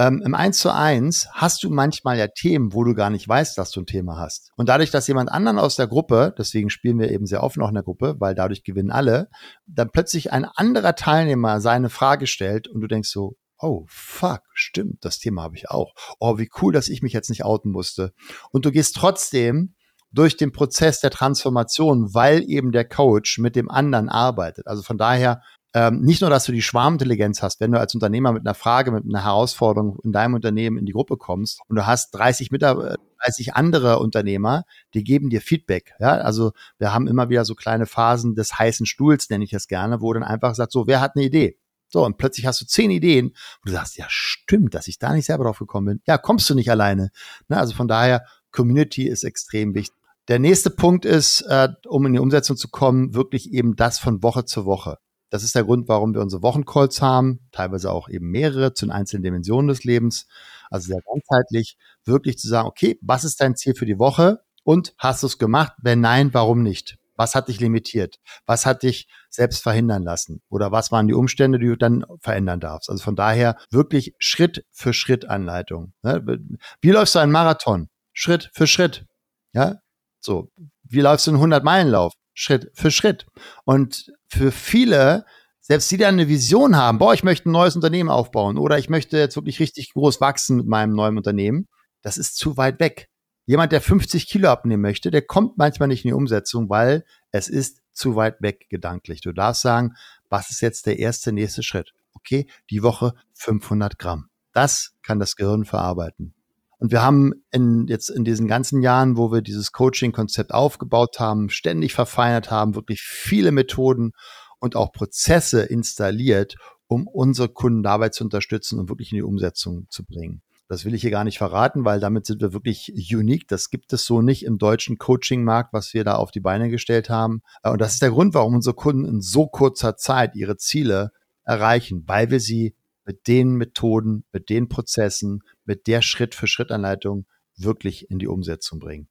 ähm, 0.00 0.22
Im 0.24 0.34
1 0.34 0.58
zu 0.58 0.72
1 0.72 1.28
hast 1.32 1.62
du 1.62 1.68
manchmal 1.68 2.16
ja 2.16 2.26
Themen, 2.26 2.72
wo 2.72 2.84
du 2.84 2.94
gar 2.94 3.10
nicht 3.10 3.28
weißt, 3.28 3.58
dass 3.58 3.70
du 3.70 3.80
ein 3.80 3.86
Thema 3.86 4.16
hast. 4.16 4.50
Und 4.56 4.70
dadurch, 4.70 4.90
dass 4.90 5.06
jemand 5.08 5.30
anderen 5.30 5.58
aus 5.58 5.76
der 5.76 5.88
Gruppe, 5.88 6.34
deswegen 6.38 6.70
spielen 6.70 6.98
wir 6.98 7.10
eben 7.10 7.26
sehr 7.26 7.42
oft 7.42 7.58
noch 7.58 7.68
in 7.68 7.74
der 7.74 7.82
Gruppe, 7.82 8.16
weil 8.18 8.34
dadurch 8.34 8.62
gewinnen 8.62 8.90
alle, 8.90 9.28
dann 9.66 9.90
plötzlich 9.90 10.32
ein 10.32 10.46
anderer 10.46 10.94
Teilnehmer 10.94 11.60
seine 11.60 11.90
Frage 11.90 12.26
stellt 12.26 12.66
und 12.66 12.80
du 12.80 12.86
denkst 12.86 13.10
so, 13.10 13.36
oh, 13.58 13.84
fuck, 13.88 14.40
stimmt, 14.54 15.04
das 15.04 15.18
Thema 15.18 15.42
habe 15.42 15.56
ich 15.56 15.68
auch. 15.68 15.92
Oh, 16.18 16.38
wie 16.38 16.48
cool, 16.62 16.72
dass 16.72 16.88
ich 16.88 17.02
mich 17.02 17.12
jetzt 17.12 17.28
nicht 17.28 17.44
outen 17.44 17.70
musste. 17.70 18.14
Und 18.52 18.64
du 18.64 18.70
gehst 18.70 18.96
trotzdem 18.96 19.74
durch 20.12 20.38
den 20.38 20.50
Prozess 20.50 21.00
der 21.00 21.10
Transformation, 21.10 22.14
weil 22.14 22.42
eben 22.48 22.72
der 22.72 22.88
Coach 22.88 23.38
mit 23.38 23.54
dem 23.54 23.70
anderen 23.70 24.08
arbeitet. 24.08 24.66
Also 24.66 24.82
von 24.82 24.96
daher 24.96 25.42
ähm, 25.72 26.00
nicht 26.00 26.20
nur, 26.20 26.30
dass 26.30 26.44
du 26.44 26.52
die 26.52 26.62
Schwarmintelligenz 26.62 27.42
hast, 27.42 27.60
wenn 27.60 27.70
du 27.70 27.78
als 27.78 27.94
Unternehmer 27.94 28.32
mit 28.32 28.44
einer 28.46 28.54
Frage, 28.54 28.90
mit 28.90 29.04
einer 29.04 29.24
Herausforderung 29.24 29.98
in 30.02 30.12
deinem 30.12 30.34
Unternehmen 30.34 30.78
in 30.78 30.86
die 30.86 30.92
Gruppe 30.92 31.16
kommst 31.16 31.60
und 31.68 31.76
du 31.76 31.86
hast 31.86 32.10
30 32.12 32.50
Mitarbeiter, 32.50 32.96
30 33.24 33.54
andere 33.54 33.98
Unternehmer, 33.98 34.64
die 34.94 35.04
geben 35.04 35.30
dir 35.30 35.40
Feedback. 35.40 35.94
Ja, 36.00 36.12
also 36.12 36.52
wir 36.78 36.92
haben 36.92 37.06
immer 37.06 37.28
wieder 37.28 37.44
so 37.44 37.54
kleine 37.54 37.86
Phasen 37.86 38.34
des 38.34 38.58
heißen 38.58 38.86
Stuhls, 38.86 39.30
nenne 39.30 39.44
ich 39.44 39.50
das 39.50 39.68
gerne, 39.68 40.00
wo 40.00 40.12
dann 40.12 40.24
einfach 40.24 40.54
sagt, 40.54 40.72
so, 40.72 40.86
wer 40.86 41.00
hat 41.00 41.12
eine 41.14 41.24
Idee? 41.24 41.56
So, 41.88 42.04
und 42.04 42.18
plötzlich 42.18 42.46
hast 42.46 42.60
du 42.60 42.66
zehn 42.66 42.90
Ideen, 42.90 43.28
und 43.28 43.36
du 43.64 43.72
sagst, 43.72 43.96
ja, 43.96 44.06
stimmt, 44.08 44.74
dass 44.74 44.88
ich 44.88 44.98
da 44.98 45.12
nicht 45.12 45.26
selber 45.26 45.44
drauf 45.44 45.58
gekommen 45.58 45.86
bin. 45.86 46.02
Ja, 46.06 46.18
kommst 46.18 46.48
du 46.48 46.54
nicht 46.54 46.70
alleine. 46.70 47.10
Ne? 47.48 47.58
Also 47.58 47.74
von 47.74 47.88
daher, 47.88 48.24
Community 48.52 49.08
ist 49.08 49.24
extrem 49.24 49.74
wichtig. 49.74 49.96
Der 50.28 50.38
nächste 50.38 50.70
Punkt 50.70 51.04
ist, 51.04 51.42
äh, 51.42 51.68
um 51.88 52.06
in 52.06 52.12
die 52.12 52.18
Umsetzung 52.20 52.56
zu 52.56 52.68
kommen, 52.68 53.14
wirklich 53.14 53.52
eben 53.52 53.74
das 53.74 53.98
von 53.98 54.22
Woche 54.22 54.44
zu 54.44 54.64
Woche. 54.64 54.98
Das 55.30 55.44
ist 55.44 55.54
der 55.54 55.64
Grund, 55.64 55.88
warum 55.88 56.12
wir 56.14 56.20
unsere 56.20 56.42
Wochencalls 56.42 57.00
haben, 57.00 57.40
teilweise 57.52 57.90
auch 57.90 58.08
eben 58.08 58.30
mehrere 58.30 58.74
zu 58.74 58.86
den 58.86 58.92
einzelnen 58.92 59.22
Dimensionen 59.22 59.68
des 59.68 59.84
Lebens. 59.84 60.26
Also 60.70 60.88
sehr 60.88 61.00
ganzheitlich, 61.02 61.76
wirklich 62.04 62.38
zu 62.38 62.48
sagen, 62.48 62.68
okay, 62.68 62.98
was 63.00 63.24
ist 63.24 63.40
dein 63.40 63.56
Ziel 63.56 63.74
für 63.74 63.86
die 63.86 63.98
Woche 63.98 64.40
und 64.64 64.94
hast 64.98 65.22
du 65.22 65.28
es 65.28 65.38
gemacht? 65.38 65.72
Wenn 65.80 66.00
nein, 66.00 66.34
warum 66.34 66.62
nicht? 66.62 66.96
Was 67.16 67.34
hat 67.34 67.48
dich 67.48 67.60
limitiert? 67.60 68.16
Was 68.46 68.64
hat 68.64 68.82
dich 68.82 69.06
selbst 69.28 69.62
verhindern 69.62 70.04
lassen? 70.04 70.40
Oder 70.48 70.72
was 70.72 70.90
waren 70.90 71.06
die 71.06 71.14
Umstände, 71.14 71.58
die 71.58 71.66
du 71.66 71.76
dann 71.76 72.04
verändern 72.20 72.60
darfst? 72.60 72.88
Also 72.88 73.04
von 73.04 73.14
daher 73.14 73.56
wirklich 73.70 74.14
Schritt 74.18 74.64
für 74.70 74.94
Schritt 74.94 75.28
Anleitung. 75.28 75.92
Ne? 76.02 76.40
Wie 76.80 76.90
läufst 76.90 77.14
du 77.14 77.18
einen 77.18 77.30
Marathon? 77.30 77.88
Schritt 78.14 78.50
für 78.54 78.66
Schritt. 78.66 79.04
Ja, 79.52 79.76
so. 80.20 80.50
Wie 80.82 81.00
läufst 81.00 81.26
du 81.26 81.32
einen 81.32 81.52
100-Meilen-Lauf? 81.52 82.14
Schritt 82.32 82.70
für 82.74 82.90
Schritt. 82.90 83.26
Und 83.64 84.10
für 84.30 84.52
viele, 84.52 85.24
selbst 85.60 85.90
die 85.90 85.96
dann 85.96 86.14
eine 86.14 86.28
Vision 86.28 86.76
haben, 86.76 86.98
boah, 86.98 87.14
ich 87.14 87.24
möchte 87.24 87.48
ein 87.48 87.52
neues 87.52 87.76
Unternehmen 87.76 88.08
aufbauen 88.08 88.58
oder 88.58 88.78
ich 88.78 88.88
möchte 88.88 89.18
jetzt 89.18 89.36
wirklich 89.36 89.60
richtig 89.60 89.92
groß 89.92 90.20
wachsen 90.20 90.56
mit 90.56 90.66
meinem 90.66 90.94
neuen 90.94 91.16
Unternehmen, 91.16 91.68
das 92.02 92.16
ist 92.16 92.36
zu 92.36 92.56
weit 92.56 92.80
weg. 92.80 93.08
Jemand, 93.46 93.72
der 93.72 93.80
50 93.80 94.28
Kilo 94.28 94.48
abnehmen 94.48 94.82
möchte, 94.82 95.10
der 95.10 95.22
kommt 95.22 95.58
manchmal 95.58 95.88
nicht 95.88 96.04
in 96.04 96.10
die 96.10 96.14
Umsetzung, 96.14 96.70
weil 96.70 97.04
es 97.32 97.48
ist 97.48 97.80
zu 97.92 98.14
weit 98.14 98.40
weg 98.40 98.66
gedanklich. 98.70 99.20
Du 99.20 99.32
darfst 99.32 99.62
sagen, 99.62 99.94
was 100.28 100.50
ist 100.50 100.60
jetzt 100.60 100.86
der 100.86 100.98
erste, 100.98 101.32
nächste 101.32 101.62
Schritt? 101.62 101.92
Okay, 102.12 102.46
die 102.70 102.82
Woche 102.82 103.14
500 103.34 103.98
Gramm. 103.98 104.28
Das 104.52 104.94
kann 105.02 105.18
das 105.18 105.36
Gehirn 105.36 105.64
verarbeiten. 105.64 106.34
Und 106.80 106.92
wir 106.92 107.02
haben 107.02 107.34
in, 107.52 107.86
jetzt 107.88 108.08
in 108.08 108.24
diesen 108.24 108.48
ganzen 108.48 108.82
Jahren, 108.82 109.18
wo 109.18 109.30
wir 109.30 109.42
dieses 109.42 109.70
Coaching-Konzept 109.70 110.52
aufgebaut 110.52 111.20
haben, 111.20 111.50
ständig 111.50 111.92
verfeinert 111.92 112.50
haben, 112.50 112.74
wirklich 112.74 113.02
viele 113.02 113.52
Methoden 113.52 114.12
und 114.60 114.76
auch 114.76 114.90
Prozesse 114.90 115.60
installiert, 115.62 116.56
um 116.86 117.06
unsere 117.06 117.50
Kunden 117.50 117.82
dabei 117.82 118.08
zu 118.08 118.24
unterstützen 118.24 118.78
und 118.78 118.88
wirklich 118.88 119.12
in 119.12 119.16
die 119.16 119.22
Umsetzung 119.22 119.86
zu 119.90 120.04
bringen. 120.04 120.42
Das 120.68 120.84
will 120.84 120.94
ich 120.94 121.02
hier 121.02 121.10
gar 121.10 121.24
nicht 121.24 121.36
verraten, 121.36 121.84
weil 121.84 122.00
damit 122.00 122.24
sind 122.24 122.40
wir 122.40 122.52
wirklich 122.54 122.94
unique. 123.14 123.46
Das 123.48 123.70
gibt 123.70 123.92
es 123.92 124.06
so 124.06 124.22
nicht 124.22 124.44
im 124.44 124.56
deutschen 124.56 124.98
Coaching-Markt, 124.98 125.72
was 125.72 125.92
wir 125.92 126.04
da 126.04 126.14
auf 126.14 126.30
die 126.30 126.40
Beine 126.40 126.70
gestellt 126.70 127.10
haben. 127.10 127.42
Und 127.62 127.80
das 127.80 127.94
ist 127.94 128.02
der 128.02 128.10
Grund, 128.10 128.34
warum 128.34 128.54
unsere 128.54 128.74
Kunden 128.74 129.04
in 129.04 129.20
so 129.20 129.48
kurzer 129.48 129.96
Zeit 129.96 130.34
ihre 130.34 130.56
Ziele 130.56 131.10
erreichen, 131.44 132.04
weil 132.06 132.30
wir 132.30 132.40
sie 132.40 132.74
mit 133.10 133.26
den 133.26 133.56
Methoden, 133.56 134.24
mit 134.32 134.50
den 134.50 134.68
Prozessen, 134.68 135.40
mit 135.64 135.88
der 135.88 136.00
Schritt-für-Schritt-Anleitung 136.00 137.26
wirklich 137.56 138.08
in 138.08 138.20
die 138.20 138.28
Umsetzung 138.28 138.78
bringen. 138.78 139.08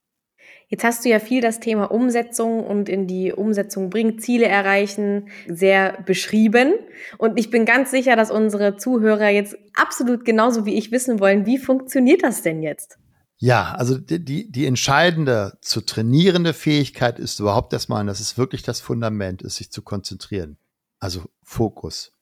Jetzt 0.70 0.86
hast 0.86 1.04
du 1.04 1.10
ja 1.10 1.20
viel 1.20 1.42
das 1.42 1.60
Thema 1.60 1.92
Umsetzung 1.92 2.64
und 2.64 2.88
in 2.88 3.08
die 3.08 3.34
Umsetzung 3.34 3.90
bringen, 3.90 4.18
Ziele 4.18 4.46
erreichen, 4.46 5.28
sehr 5.50 6.02
beschrieben. 6.04 6.76
Und 7.18 7.38
ich 7.38 7.52
bin 7.52 7.66
ganz 7.66 7.92
sicher, 7.92 8.16
dass 8.16 8.32
unsere 8.32 8.78
Zuhörer 8.78 9.28
jetzt 9.28 9.58
absolut 9.74 10.24
genauso 10.24 10.66
wie 10.66 10.76
ich 10.76 10.94
wissen 10.94 11.20
wollen, 11.20 11.46
wie 11.46 11.58
funktioniert 11.58 12.24
das 12.24 12.42
denn 12.42 12.64
jetzt? 12.64 12.98
Ja, 13.38 13.74
also 13.74 13.98
die, 13.98 14.50
die 14.50 14.66
entscheidende 14.66 15.58
zu 15.62 15.82
trainierende 15.82 16.54
Fähigkeit 16.54 17.20
ist 17.20 17.42
überhaupt 17.42 17.74
erstmal, 17.74 18.00
und 18.00 18.08
das 18.08 18.22
ist 18.22 18.38
wirklich 18.38 18.64
das 18.64 18.80
Fundament, 18.80 19.42
ist 19.42 19.58
sich 19.58 19.72
zu 19.72 19.82
konzentrieren. 19.82 20.58
Also 21.00 21.26
Fokus. 21.44 22.14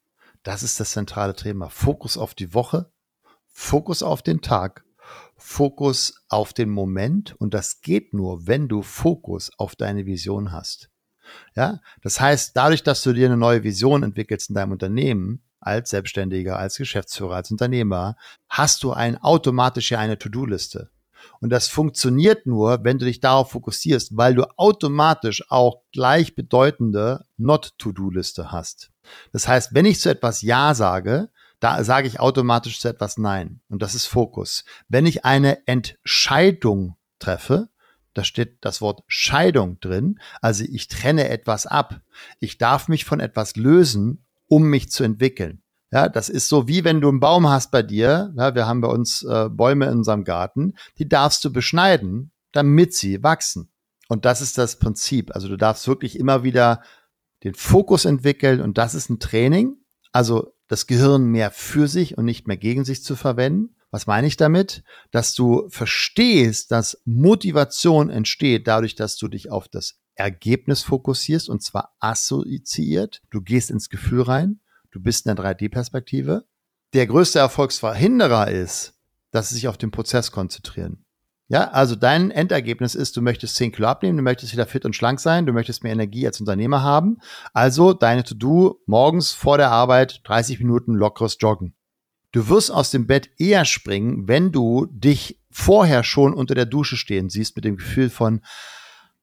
Das 0.48 0.64
ist 0.64 0.80
das 0.80 0.92
zentrale 0.92 1.36
Thema. 1.36 1.70
Fokus 1.70 2.18
auf 2.18 2.34
die 2.34 2.54
Woche, 2.54 2.90
Fokus 3.48 4.02
auf 4.02 4.22
den 4.22 4.40
Tag, 4.40 4.86
Fokus 5.36 6.24
auf 6.30 6.54
den 6.54 6.70
Moment. 6.70 7.36
Und 7.38 7.54
das 7.54 7.82
geht 7.82 8.14
nur, 8.14 8.48
wenn 8.48 8.70
du 8.70 8.82
Fokus 8.82 9.52
auf 9.58 9.76
deine 9.76 10.06
Vision 10.06 10.54
hast. 10.54 10.90
Ja, 11.54 11.82
das 12.02 12.22
heißt, 12.22 12.56
dadurch, 12.56 12.82
dass 12.82 13.04
du 13.04 13.12
dir 13.12 13.26
eine 13.26 13.36
neue 13.36 13.66
Vision 13.66 14.04
entwickelst 14.04 14.48
in 14.48 14.56
deinem 14.56 14.72
Unternehmen, 14.72 15.44
als 15.60 15.90
Selbstständiger, 15.90 16.58
als 16.58 16.78
Geschäftsführer, 16.78 17.36
als 17.36 17.52
Unternehmer, 17.52 18.16
hast 18.48 18.84
du 18.84 18.94
ein 18.94 19.18
automatisch 19.18 19.92
eine 19.92 20.18
To-Do-Liste. 20.18 20.92
Und 21.40 21.50
das 21.50 21.68
funktioniert 21.68 22.46
nur, 22.46 22.84
wenn 22.84 22.98
du 22.98 23.06
dich 23.06 23.20
darauf 23.20 23.52
fokussierst, 23.52 24.18
weil 24.18 24.36
du 24.36 24.44
automatisch 24.58 25.44
auch 25.50 25.82
gleichbedeutende 25.92 27.26
Not-To-Do-Liste 27.38 28.52
hast. 28.52 28.92
Das 29.32 29.48
heißt, 29.48 29.74
wenn 29.74 29.86
ich 29.86 30.00
zu 30.00 30.10
etwas 30.10 30.42
Ja 30.42 30.74
sage, 30.74 31.30
da 31.60 31.84
sage 31.84 32.08
ich 32.08 32.20
automatisch 32.20 32.80
zu 32.80 32.88
etwas 32.88 33.18
Nein. 33.18 33.62
Und 33.70 33.82
das 33.82 33.96
ist 33.96 34.06
Fokus. 34.06 34.64
Wenn 34.88 35.06
ich 35.06 35.26
eine 35.26 35.66
Entscheidung 35.68 36.98
treffe, 37.20 37.70
da 38.14 38.24
steht 38.24 38.58
das 38.62 38.82
Wort 38.82 39.04
Scheidung 39.08 39.80
drin, 39.80 40.20
also 40.42 40.64
ich 40.64 40.88
trenne 40.88 41.30
etwas 41.30 41.68
ab. 41.68 42.02
Ich 42.40 42.58
darf 42.58 42.88
mich 42.88 43.06
von 43.06 43.20
etwas 43.20 43.56
lösen, 43.56 44.26
um 44.48 44.64
mich 44.64 44.92
zu 44.92 45.04
entwickeln. 45.04 45.62
Ja, 45.92 46.10
das 46.10 46.28
ist 46.30 46.50
so 46.50 46.68
wie 46.68 46.84
wenn 46.84 47.00
du 47.00 47.08
einen 47.08 47.20
Baum 47.20 47.48
hast 47.48 47.72
bei 47.72 47.82
dir. 47.82 48.34
Ja, 48.36 48.56
wir 48.56 48.68
haben 48.68 48.82
bei 48.82 48.90
uns 48.90 49.24
äh, 49.24 49.50
Bäume 49.50 49.86
in 49.86 50.00
unserem 50.00 50.24
Garten. 50.24 50.74
Die 50.98 51.08
darfst 51.08 51.44
du 51.46 51.52
beschneiden, 51.52 52.32
damit 52.52 52.94
sie 52.94 53.24
wachsen. 53.24 53.72
Und 54.10 54.26
das 54.26 54.42
ist 54.42 54.58
das 54.58 54.80
Prinzip. 54.80 55.34
Also 55.34 55.48
du 55.48 55.58
darfst 55.58 55.88
wirklich 55.88 56.20
immer 56.20 56.44
wieder 56.44 56.82
den 57.44 57.54
Fokus 57.54 58.06
entwickeln 58.06 58.62
und 58.62 58.78
das 58.78 58.96
ist 58.96 59.10
ein 59.10 59.20
Training. 59.20 59.78
Also 60.12 60.54
das 60.68 60.88
Gehirn 60.88 61.26
mehr 61.26 61.52
für 61.52 61.88
sich 61.88 62.18
und 62.18 62.26
nicht 62.26 62.48
mehr 62.48 62.58
gegen 62.58 62.84
sich 62.84 63.04
zu 63.04 63.16
verwenden. 63.16 63.76
Was 63.90 64.08
meine 64.08 64.28
ich 64.28 64.36
damit? 64.36 64.84
Dass 65.12 65.34
du 65.34 65.70
verstehst, 65.70 66.72
dass 66.72 67.02
Motivation 67.06 68.10
entsteht 68.10 68.68
dadurch, 68.68 68.96
dass 68.96 69.16
du 69.16 69.30
dich 69.30 69.50
auf 69.50 69.70
das 69.70 70.00
Ergebnis 70.16 70.82
fokussierst 70.82 71.48
und 71.48 71.64
zwar 71.64 71.96
assoziiert. 72.00 73.22
Du 73.30 73.42
gehst 73.42 73.70
ins 73.70 73.90
Gefühl 73.90 74.24
rein, 74.24 74.60
du 74.92 75.00
bist 75.00 75.26
in 75.26 75.36
der 75.36 75.46
3D-Perspektive. 75.46 76.46
Der 76.94 77.08
größte 77.08 77.40
Erfolgsverhinderer 77.40 78.50
ist, 78.50 78.94
dass 79.32 79.50
sie 79.50 79.56
sich 79.56 79.68
auf 79.68 79.78
den 79.78 79.92
Prozess 79.92 80.32
konzentrieren. 80.32 81.06
Ja, 81.50 81.70
also 81.70 81.96
dein 81.96 82.30
Endergebnis 82.30 82.94
ist, 82.94 83.16
du 83.16 83.22
möchtest 83.22 83.56
10 83.56 83.72
Kilo 83.72 83.88
abnehmen, 83.88 84.18
du 84.18 84.24
möchtest 84.24 84.52
wieder 84.52 84.66
fit 84.66 84.84
und 84.84 84.96
schlank 84.96 85.22
sein, 85.22 85.46
du 85.46 85.54
möchtest 85.54 85.82
mehr 85.82 85.94
Energie 85.94 86.26
als 86.26 86.42
Unternehmer 86.42 86.84
haben. 86.84 87.20
Also 87.54 87.94
deine 87.94 88.26
To-Do 88.26 88.82
morgens 88.86 89.32
vor 89.32 89.58
der 89.58 89.72
Arbeit 89.72 90.22
30 90.26 90.60
Minuten 90.60 90.94
lockeres 90.94 91.38
Joggen. 91.40 91.74
Du 92.34 92.50
wirst 92.50 92.70
aus 92.70 92.92
dem 92.92 93.08
Bett 93.08 93.30
eher 93.38 93.64
springen, 93.64 94.28
wenn 94.28 94.52
du 94.52 94.88
dich 94.92 95.40
vorher 95.50 96.04
schon 96.04 96.34
unter 96.34 96.54
der 96.54 96.66
Dusche 96.66 96.98
stehen 96.98 97.30
siehst 97.30 97.56
mit 97.56 97.64
dem 97.64 97.78
Gefühl 97.78 98.10
von, 98.10 98.42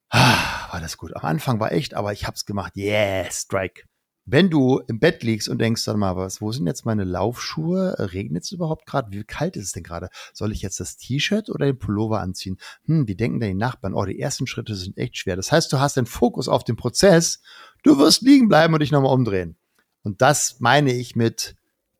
ah, 0.08 0.72
war 0.72 0.80
das 0.80 0.96
gut. 0.96 1.14
Am 1.14 1.24
Anfang 1.24 1.60
war 1.60 1.72
echt, 1.72 1.92
aber 1.92 2.14
ich 2.14 2.26
hab's 2.26 2.46
gemacht. 2.46 2.74
Yeah, 2.74 3.30
Strike. 3.30 3.82
Wenn 4.26 4.48
du 4.48 4.80
im 4.88 5.00
Bett 5.00 5.22
liegst 5.22 5.50
und 5.50 5.58
denkst 5.58 5.84
dann 5.84 5.98
mal, 5.98 6.16
was, 6.16 6.40
wo 6.40 6.50
sind 6.50 6.66
jetzt 6.66 6.86
meine 6.86 7.04
Laufschuhe? 7.04 7.94
Regnet 7.98 8.44
es 8.44 8.52
überhaupt 8.52 8.86
gerade? 8.86 9.10
Wie 9.10 9.22
kalt 9.22 9.56
ist 9.56 9.66
es 9.66 9.72
denn 9.72 9.82
gerade? 9.82 10.08
Soll 10.32 10.52
ich 10.52 10.62
jetzt 10.62 10.80
das 10.80 10.96
T-Shirt 10.96 11.50
oder 11.50 11.66
den 11.66 11.78
Pullover 11.78 12.20
anziehen? 12.20 12.56
Hm, 12.86 13.06
wie 13.06 13.16
denken 13.16 13.38
denn 13.40 13.50
die 13.50 13.58
Nachbarn? 13.58 13.92
Oh, 13.92 14.04
die 14.06 14.18
ersten 14.18 14.46
Schritte 14.46 14.74
sind 14.76 14.96
echt 14.96 15.18
schwer. 15.18 15.36
Das 15.36 15.52
heißt, 15.52 15.70
du 15.72 15.78
hast 15.78 15.98
den 15.98 16.06
Fokus 16.06 16.48
auf 16.48 16.64
den 16.64 16.76
Prozess. 16.76 17.42
Du 17.82 17.98
wirst 17.98 18.22
liegen 18.22 18.48
bleiben 18.48 18.72
und 18.72 18.80
dich 18.80 18.92
nochmal 18.92 19.12
umdrehen. 19.12 19.56
Und 20.02 20.22
das 20.22 20.56
meine 20.58 20.94
ich 20.94 21.16
mit 21.16 21.54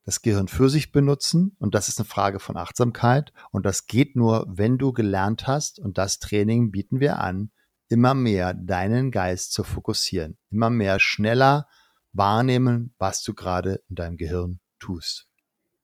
das 0.06 0.22
Gehirn 0.22 0.48
für 0.48 0.70
sich 0.70 0.92
benutzen. 0.92 1.56
Und 1.58 1.74
das 1.74 1.88
ist 1.88 1.98
eine 1.98 2.06
Frage 2.06 2.40
von 2.40 2.56
Achtsamkeit. 2.56 3.34
Und 3.50 3.66
das 3.66 3.86
geht 3.86 4.16
nur, 4.16 4.46
wenn 4.48 4.78
du 4.78 4.92
gelernt 4.92 5.46
hast. 5.46 5.78
Und 5.78 5.98
das 5.98 6.20
Training 6.20 6.70
bieten 6.70 7.00
wir 7.00 7.18
an, 7.18 7.50
immer 7.88 8.14
mehr 8.14 8.54
deinen 8.54 9.10
Geist 9.10 9.52
zu 9.52 9.62
fokussieren. 9.62 10.38
Immer 10.50 10.70
mehr 10.70 10.98
schneller 11.00 11.66
wahrnehmen, 12.14 12.94
was 12.98 13.22
du 13.22 13.34
gerade 13.34 13.82
in 13.88 13.96
deinem 13.96 14.16
Gehirn 14.16 14.60
tust. 14.78 15.28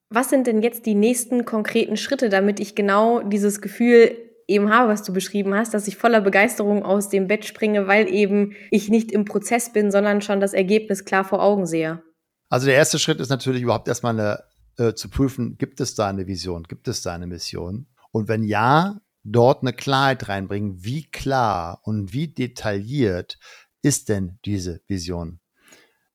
Was 0.09 0.31
sind 0.31 0.47
denn 0.47 0.63
jetzt 0.63 0.87
die 0.87 0.95
nächsten 0.95 1.45
konkreten 1.45 1.97
Schritte, 1.97 2.31
damit 2.31 2.59
ich 2.59 2.75
genau 2.75 3.21
dieses 3.23 3.61
Gefühl 3.61 4.17
eben 4.49 4.71
habe, 4.71 4.89
was 4.89 5.05
du 5.05 5.13
beschrieben 5.13 5.55
hast, 5.55 5.73
dass 5.73 5.87
ich 5.87 5.97
voller 5.97 6.21
Begeisterung 6.21 6.83
aus 6.83 7.09
dem 7.09 7.29
Bett 7.29 7.45
springe, 7.45 7.87
weil 7.87 8.09
eben 8.09 8.55
ich 8.71 8.89
nicht 8.89 9.13
im 9.13 9.25
Prozess 9.25 9.73
bin, 9.73 9.93
sondern 9.93 10.23
schon 10.23 10.41
das 10.41 10.53
Ergebnis 10.53 11.05
klar 11.05 11.25
vor 11.25 11.41
Augen 11.41 11.67
sehe? 11.67 12.03
Also 12.49 12.67
der 12.67 12.75
erste 12.75 12.99
Schritt 12.99 13.21
ist 13.21 13.29
natürlich 13.29 13.63
überhaupt 13.63 13.87
erstmal 13.87 14.19
eine, 14.19 14.43
äh, 14.77 14.95
zu 14.95 15.09
prüfen, 15.09 15.57
gibt 15.57 15.81
es 15.81 15.95
da 15.95 16.09
eine 16.09 16.27
Vision, 16.27 16.65
gibt 16.65 16.89
es 16.89 17.03
da 17.03 17.15
eine 17.15 17.29
Mission? 17.29 17.87
Und 18.11 18.27
wenn 18.27 18.43
ja, 18.43 19.01
dort 19.23 19.63
eine 19.63 19.73
Klarheit 19.73 20.29
reinbringen, 20.29 20.83
wie 20.83 21.09
klar 21.09 21.81
und 21.85 22.13
wie 22.13 22.29
detailliert 22.29 23.39
ist 23.83 24.09
denn 24.09 24.39
diese 24.45 24.81
Vision? 24.89 25.39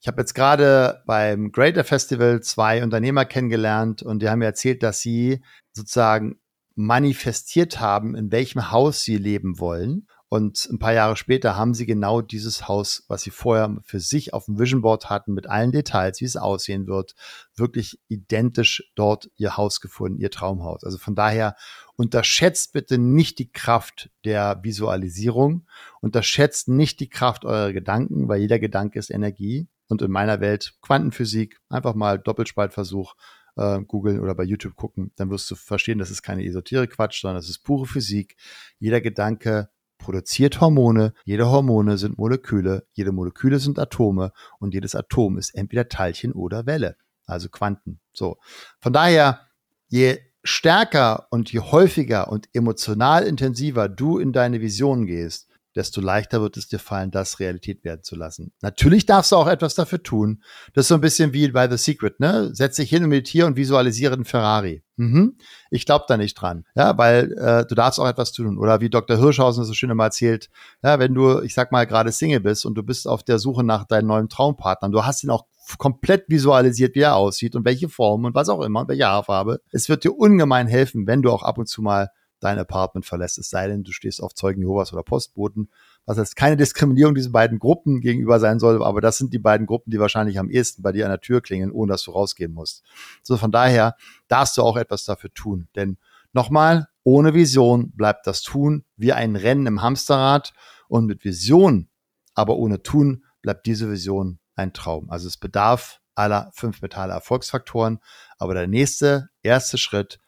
Ich 0.05 0.07
habe 0.07 0.21
jetzt 0.21 0.35
gerade 0.35 1.01
beim 1.07 1.51
Greater 1.51 1.83
Festival 1.83 2.39
zwei 2.41 2.83
Unternehmer 2.83 3.25
kennengelernt 3.25 4.03
und 4.03 4.21
die 4.21 4.29
haben 4.29 4.37
mir 4.37 4.45
erzählt, 4.45 4.83
dass 4.83 4.99
sie 4.99 5.41
sozusagen 5.71 6.39
manifestiert 6.75 7.79
haben, 7.79 8.13
in 8.15 8.31
welchem 8.31 8.69
Haus 8.69 9.01
sie 9.01 9.17
leben 9.17 9.57
wollen. 9.57 10.05
Und 10.29 10.69
ein 10.71 10.77
paar 10.77 10.93
Jahre 10.93 11.15
später 11.15 11.55
haben 11.55 11.73
sie 11.73 11.87
genau 11.87 12.21
dieses 12.21 12.67
Haus, 12.67 13.03
was 13.07 13.23
sie 13.23 13.31
vorher 13.31 13.77
für 13.83 13.99
sich 13.99 14.31
auf 14.31 14.45
dem 14.45 14.59
Vision 14.59 14.83
Board 14.83 15.09
hatten, 15.09 15.33
mit 15.33 15.49
allen 15.49 15.71
Details, 15.71 16.21
wie 16.21 16.25
es 16.25 16.37
aussehen 16.37 16.85
wird, 16.85 17.15
wirklich 17.55 17.99
identisch 18.07 18.83
dort 18.93 19.31
ihr 19.37 19.57
Haus 19.57 19.81
gefunden, 19.81 20.19
ihr 20.19 20.29
Traumhaus. 20.29 20.83
Also 20.83 20.99
von 20.99 21.15
daher 21.15 21.55
unterschätzt 21.95 22.73
bitte 22.73 22.99
nicht 22.99 23.39
die 23.39 23.51
Kraft 23.51 24.11
der 24.23 24.59
Visualisierung, 24.61 25.65
unterschätzt 25.99 26.67
nicht 26.67 26.99
die 26.99 27.09
Kraft 27.09 27.43
eurer 27.43 27.73
Gedanken, 27.73 28.27
weil 28.27 28.41
jeder 28.41 28.59
Gedanke 28.59 28.99
ist 28.99 29.09
Energie 29.09 29.67
und 29.89 30.01
in 30.01 30.11
meiner 30.11 30.39
Welt 30.39 30.75
Quantenphysik, 30.81 31.59
einfach 31.69 31.95
mal 31.95 32.19
Doppelspaltversuch 32.19 33.15
äh, 33.57 33.79
googeln 33.81 34.19
oder 34.19 34.35
bei 34.35 34.43
YouTube 34.43 34.75
gucken, 34.75 35.11
dann 35.15 35.29
wirst 35.29 35.49
du 35.49 35.55
verstehen, 35.55 35.99
das 35.99 36.11
ist 36.11 36.21
keine 36.21 36.45
Esoterik-Quatsch, 36.45 37.21
sondern 37.21 37.37
das 37.37 37.49
ist 37.49 37.59
pure 37.59 37.85
Physik. 37.85 38.35
Jeder 38.79 39.01
Gedanke 39.01 39.69
produziert 39.97 40.59
Hormone, 40.61 41.13
jede 41.23 41.49
Hormone 41.49 41.97
sind 41.97 42.17
Moleküle, 42.17 42.85
jede 42.93 43.11
Moleküle 43.11 43.59
sind 43.59 43.79
Atome 43.79 44.31
und 44.59 44.73
jedes 44.73 44.93
Atom 44.93 45.37
ist 45.37 45.55
entweder 45.55 45.87
Teilchen 45.87 46.33
oder 46.33 46.65
Welle, 46.65 46.97
also 47.25 47.49
Quanten. 47.49 47.99
So. 48.13 48.37
Von 48.79 48.93
daher, 48.93 49.47
je 49.87 50.19
stärker 50.43 51.27
und 51.31 51.51
je 51.51 51.59
häufiger 51.59 52.29
und 52.29 52.49
emotional 52.53 53.25
intensiver 53.25 53.89
du 53.89 54.19
in 54.19 54.31
deine 54.31 54.61
Vision 54.61 55.05
gehst, 55.07 55.49
desto 55.75 56.01
leichter 56.01 56.41
wird 56.41 56.57
es 56.57 56.67
dir 56.67 56.79
fallen, 56.79 57.11
das 57.11 57.39
Realität 57.39 57.83
werden 57.83 58.03
zu 58.03 58.15
lassen. 58.15 58.51
Natürlich 58.61 59.05
darfst 59.05 59.31
du 59.31 59.35
auch 59.35 59.47
etwas 59.47 59.75
dafür 59.75 60.01
tun. 60.01 60.41
Das 60.73 60.85
ist 60.85 60.87
so 60.89 60.95
ein 60.95 61.01
bisschen 61.01 61.33
wie 61.33 61.47
bei 61.49 61.69
The 61.69 61.77
Secret, 61.77 62.19
ne? 62.19 62.49
Setz 62.53 62.77
dich 62.77 62.89
hin 62.89 63.03
und 63.03 63.09
meditiere 63.09 63.47
und 63.47 63.57
visualisiere 63.57 64.13
einen 64.13 64.25
Ferrari. 64.25 64.83
Mhm. 64.97 65.37
Ich 65.71 65.85
glaube 65.85 66.05
da 66.07 66.15
nicht 66.15 66.35
dran, 66.35 66.65
ja, 66.75 66.97
weil 66.97 67.33
äh, 67.33 67.65
du 67.65 67.75
darfst 67.75 67.99
auch 67.99 68.07
etwas 68.07 68.31
tun. 68.31 68.57
Oder 68.57 68.79
wie 68.79 68.89
Dr. 68.89 69.17
Hirschhausen 69.17 69.65
so 69.65 69.73
schön 69.73 69.89
immer 69.89 70.05
erzählt, 70.05 70.49
ja, 70.83 70.99
wenn 70.99 71.13
du, 71.13 71.41
ich 71.41 71.53
sag 71.53 71.71
mal, 71.71 71.85
gerade 71.85 72.11
Single 72.11 72.39
bist 72.39 72.65
und 72.65 72.75
du 72.75 72.83
bist 72.83 73.07
auf 73.07 73.23
der 73.23 73.39
Suche 73.39 73.63
nach 73.63 73.85
deinem 73.85 74.07
neuen 74.07 74.29
Traumpartner, 74.29 74.89
du 74.89 75.03
hast 75.03 75.23
ihn 75.23 75.29
auch 75.29 75.45
komplett 75.77 76.25
visualisiert, 76.27 76.95
wie 76.95 77.01
er 77.01 77.15
aussieht 77.15 77.55
und 77.55 77.65
welche 77.65 77.89
Form 77.89 78.25
und 78.25 78.35
was 78.35 78.49
auch 78.49 78.61
immer 78.61 78.81
und 78.81 78.87
welche 78.87 79.07
Haarfarbe. 79.07 79.61
Es 79.71 79.89
wird 79.89 80.03
dir 80.03 80.13
ungemein 80.13 80.67
helfen, 80.67 81.07
wenn 81.07 81.21
du 81.21 81.31
auch 81.31 81.43
ab 81.43 81.57
und 81.57 81.67
zu 81.67 81.81
mal 81.81 82.09
dein 82.45 82.59
Apartment 82.59 83.05
verlässt, 83.05 83.37
es 83.37 83.49
sei 83.49 83.67
denn, 83.67 83.83
du 83.83 83.91
stehst 83.91 84.21
auf 84.21 84.33
Zeugen 84.33 84.61
Jehovas 84.61 84.93
oder 84.93 85.03
Postboten, 85.03 85.69
was 86.05 86.17
jetzt 86.17 86.35
keine 86.35 86.55
Diskriminierung 86.55 87.15
diesen 87.15 87.31
beiden 87.31 87.59
Gruppen 87.59 87.99
gegenüber 87.99 88.39
sein 88.39 88.59
soll, 88.59 88.83
aber 88.83 89.01
das 89.01 89.17
sind 89.17 89.33
die 89.33 89.39
beiden 89.39 89.65
Gruppen, 89.65 89.91
die 89.91 89.99
wahrscheinlich 89.99 90.39
am 90.39 90.49
ehesten 90.49 90.83
bei 90.83 90.91
dir 90.91 91.05
an 91.05 91.11
der 91.11 91.21
Tür 91.21 91.41
klingeln, 91.41 91.71
ohne 91.71 91.93
dass 91.93 92.03
du 92.03 92.11
rausgehen 92.11 92.53
musst. 92.53 92.83
So 93.23 93.37
von 93.37 93.51
daher 93.51 93.95
darfst 94.27 94.57
du 94.57 94.61
auch 94.61 94.77
etwas 94.77 95.03
dafür 95.03 95.33
tun, 95.33 95.67
denn 95.75 95.97
nochmal, 96.31 96.87
ohne 97.03 97.33
Vision 97.33 97.91
bleibt 97.91 98.27
das 98.27 98.41
Tun 98.41 98.85
wie 98.95 99.13
ein 99.13 99.35
Rennen 99.35 99.65
im 99.65 99.81
Hamsterrad 99.81 100.53
und 100.87 101.05
mit 101.05 101.25
Vision, 101.25 101.89
aber 102.35 102.57
ohne 102.57 102.83
Tun 102.83 103.25
bleibt 103.41 103.65
diese 103.65 103.89
Vision 103.89 104.39
ein 104.55 104.73
Traum. 104.73 105.09
Also 105.09 105.27
es 105.27 105.37
bedarf 105.37 105.99
aller 106.15 106.49
fünf 106.53 106.81
Metalle 106.81 107.13
Erfolgsfaktoren, 107.13 107.99
aber 108.37 108.53
der 108.53 108.67
nächste, 108.67 109.29
erste 109.43 109.77
Schritt 109.77 110.19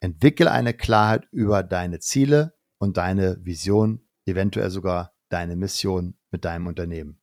entwickel 0.00 0.48
eine 0.48 0.74
Klarheit 0.74 1.28
über 1.30 1.62
deine 1.62 2.00
Ziele 2.00 2.54
und 2.78 2.96
deine 2.96 3.38
Vision, 3.42 4.00
eventuell 4.26 4.70
sogar 4.70 5.12
deine 5.28 5.56
Mission 5.56 6.14
mit 6.30 6.44
deinem 6.44 6.66
Unternehmen. 6.66 7.20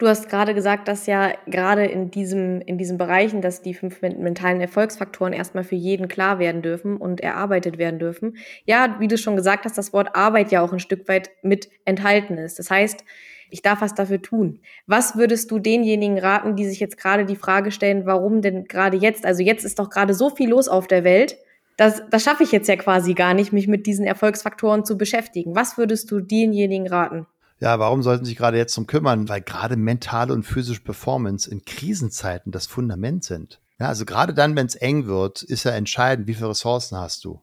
Du 0.00 0.06
hast 0.06 0.28
gerade 0.28 0.54
gesagt, 0.54 0.86
dass 0.86 1.06
ja 1.06 1.32
gerade 1.46 1.84
in 1.84 2.12
diesem, 2.12 2.60
in 2.60 2.78
diesen 2.78 2.98
Bereichen, 2.98 3.42
dass 3.42 3.62
die 3.62 3.74
fünf 3.74 4.00
mentalen 4.00 4.60
Erfolgsfaktoren 4.60 5.32
erstmal 5.32 5.64
für 5.64 5.74
jeden 5.74 6.06
klar 6.06 6.38
werden 6.38 6.62
dürfen 6.62 6.96
und 6.96 7.20
erarbeitet 7.20 7.78
werden 7.78 7.98
dürfen. 7.98 8.36
Ja, 8.64 8.96
wie 9.00 9.08
du 9.08 9.18
schon 9.18 9.34
gesagt 9.34 9.64
hast, 9.64 9.76
das 9.76 9.92
Wort 9.92 10.14
Arbeit 10.14 10.52
ja 10.52 10.62
auch 10.62 10.72
ein 10.72 10.78
Stück 10.78 11.08
weit 11.08 11.30
mit 11.42 11.68
enthalten 11.84 12.38
ist. 12.38 12.60
Das 12.60 12.70
heißt, 12.70 13.04
ich 13.50 13.62
darf 13.62 13.80
was 13.80 13.94
dafür 13.94 14.22
tun. 14.22 14.60
Was 14.86 15.16
würdest 15.16 15.50
du 15.50 15.58
denjenigen 15.58 16.18
raten, 16.18 16.54
die 16.54 16.66
sich 16.66 16.78
jetzt 16.78 16.96
gerade 16.96 17.24
die 17.24 17.34
Frage 17.34 17.72
stellen, 17.72 18.06
warum 18.06 18.40
denn 18.40 18.66
gerade 18.66 18.96
jetzt? 18.96 19.26
Also 19.26 19.42
jetzt 19.42 19.64
ist 19.64 19.80
doch 19.80 19.90
gerade 19.90 20.14
so 20.14 20.30
viel 20.30 20.50
los 20.50 20.68
auf 20.68 20.86
der 20.86 21.02
Welt 21.02 21.38
das, 21.78 22.02
das 22.10 22.24
schaffe 22.24 22.42
ich 22.42 22.52
jetzt 22.52 22.68
ja 22.68 22.76
quasi 22.76 23.14
gar 23.14 23.34
nicht, 23.34 23.52
mich 23.52 23.68
mit 23.68 23.86
diesen 23.86 24.04
Erfolgsfaktoren 24.04 24.84
zu 24.84 24.98
beschäftigen. 24.98 25.54
Was 25.54 25.78
würdest 25.78 26.10
du 26.10 26.20
denjenigen 26.20 26.88
raten? 26.88 27.26
Ja, 27.60 27.78
warum 27.78 28.02
sollten 28.02 28.24
sie 28.24 28.30
sich 28.30 28.38
gerade 28.38 28.56
jetzt 28.56 28.76
drum 28.76 28.88
kümmern? 28.88 29.28
Weil 29.28 29.42
gerade 29.42 29.76
mentale 29.76 30.34
und 30.34 30.42
physische 30.42 30.82
Performance 30.82 31.48
in 31.48 31.64
Krisenzeiten 31.64 32.50
das 32.50 32.66
Fundament 32.66 33.22
sind. 33.24 33.60
Ja, 33.78 33.86
also 33.86 34.04
gerade 34.04 34.34
dann, 34.34 34.56
wenn 34.56 34.66
es 34.66 34.74
eng 34.74 35.06
wird, 35.06 35.42
ist 35.42 35.64
ja 35.64 35.70
entscheidend, 35.70 36.26
wie 36.26 36.34
viele 36.34 36.50
Ressourcen 36.50 36.98
hast 36.98 37.24
du. 37.24 37.42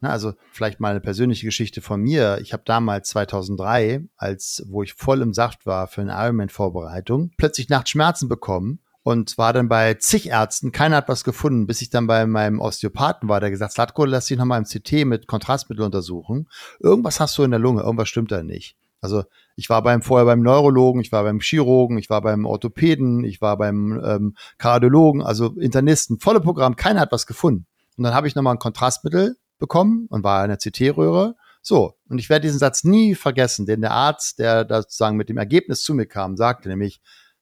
Na, 0.00 0.10
also 0.10 0.34
vielleicht 0.52 0.78
mal 0.78 0.90
eine 0.90 1.00
persönliche 1.00 1.46
Geschichte 1.46 1.80
von 1.80 2.00
mir. 2.00 2.38
Ich 2.40 2.52
habe 2.52 2.62
damals 2.64 3.08
2003, 3.08 4.04
als 4.16 4.64
wo 4.68 4.84
ich 4.84 4.94
voll 4.94 5.22
im 5.22 5.34
Saft 5.34 5.66
war 5.66 5.88
für 5.88 6.02
eine 6.02 6.12
Ironman-Vorbereitung, 6.12 7.32
plötzlich 7.36 7.68
nachts 7.68 7.90
Schmerzen 7.90 8.28
bekommen 8.28 8.78
und 9.02 9.36
war 9.38 9.52
dann 9.52 9.68
bei 9.68 9.94
zig 9.94 10.28
Ärzten. 10.28 10.72
Keiner 10.72 10.96
hat 10.96 11.08
was 11.08 11.24
gefunden, 11.24 11.66
bis 11.66 11.82
ich 11.82 11.90
dann 11.90 12.06
bei 12.06 12.26
meinem 12.26 12.60
Osteopathen 12.60 13.28
war, 13.28 13.40
der 13.40 13.50
gesagt, 13.50 13.72
Slatko, 13.72 14.04
lass 14.04 14.26
dich 14.26 14.38
nochmal 14.38 14.58
im 14.58 14.64
CT 14.64 15.04
mit 15.04 15.26
Kontrastmittel 15.26 15.84
untersuchen. 15.84 16.48
Irgendwas 16.78 17.20
hast 17.20 17.36
du 17.38 17.42
in 17.42 17.50
der 17.50 17.60
Lunge, 17.60 17.82
irgendwas 17.82 18.08
stimmt 18.08 18.30
da 18.30 18.42
nicht. 18.42 18.76
Also 19.00 19.24
ich 19.56 19.68
war 19.68 19.82
beim 19.82 20.00
vorher 20.00 20.24
beim 20.24 20.42
Neurologen, 20.42 21.00
ich 21.00 21.10
war 21.10 21.24
beim 21.24 21.40
Chirurgen, 21.40 21.98
ich 21.98 22.08
war 22.08 22.22
beim 22.22 22.46
Orthopäden, 22.46 23.24
ich 23.24 23.40
war 23.40 23.58
beim 23.58 24.00
ähm, 24.04 24.36
Kardiologen, 24.58 25.22
also 25.22 25.48
Internisten, 25.58 26.20
volle 26.20 26.40
Programm, 26.40 26.76
keiner 26.76 27.00
hat 27.00 27.12
was 27.12 27.26
gefunden. 27.26 27.66
Und 27.96 28.04
dann 28.04 28.14
habe 28.14 28.28
ich 28.28 28.36
nochmal 28.36 28.54
ein 28.54 28.60
Kontrastmittel 28.60 29.36
bekommen 29.58 30.06
und 30.08 30.22
war 30.22 30.44
in 30.44 30.50
der 30.50 30.58
CT-Röhre. 30.58 31.34
So, 31.62 31.94
und 32.08 32.18
ich 32.18 32.28
werde 32.28 32.46
diesen 32.46 32.58
Satz 32.58 32.84
nie 32.84 33.14
vergessen, 33.14 33.66
denn 33.66 33.80
der 33.80 33.92
Arzt, 33.92 34.38
der 34.38 34.64
da 34.64 34.82
sozusagen 34.82 35.16
mit 35.16 35.28
dem 35.28 35.36
Ergebnis 35.36 35.82
zu 35.82 35.94
mir 35.94 36.06
kam, 36.06 36.36
sagte 36.36 36.68
nämlich, 36.68 37.00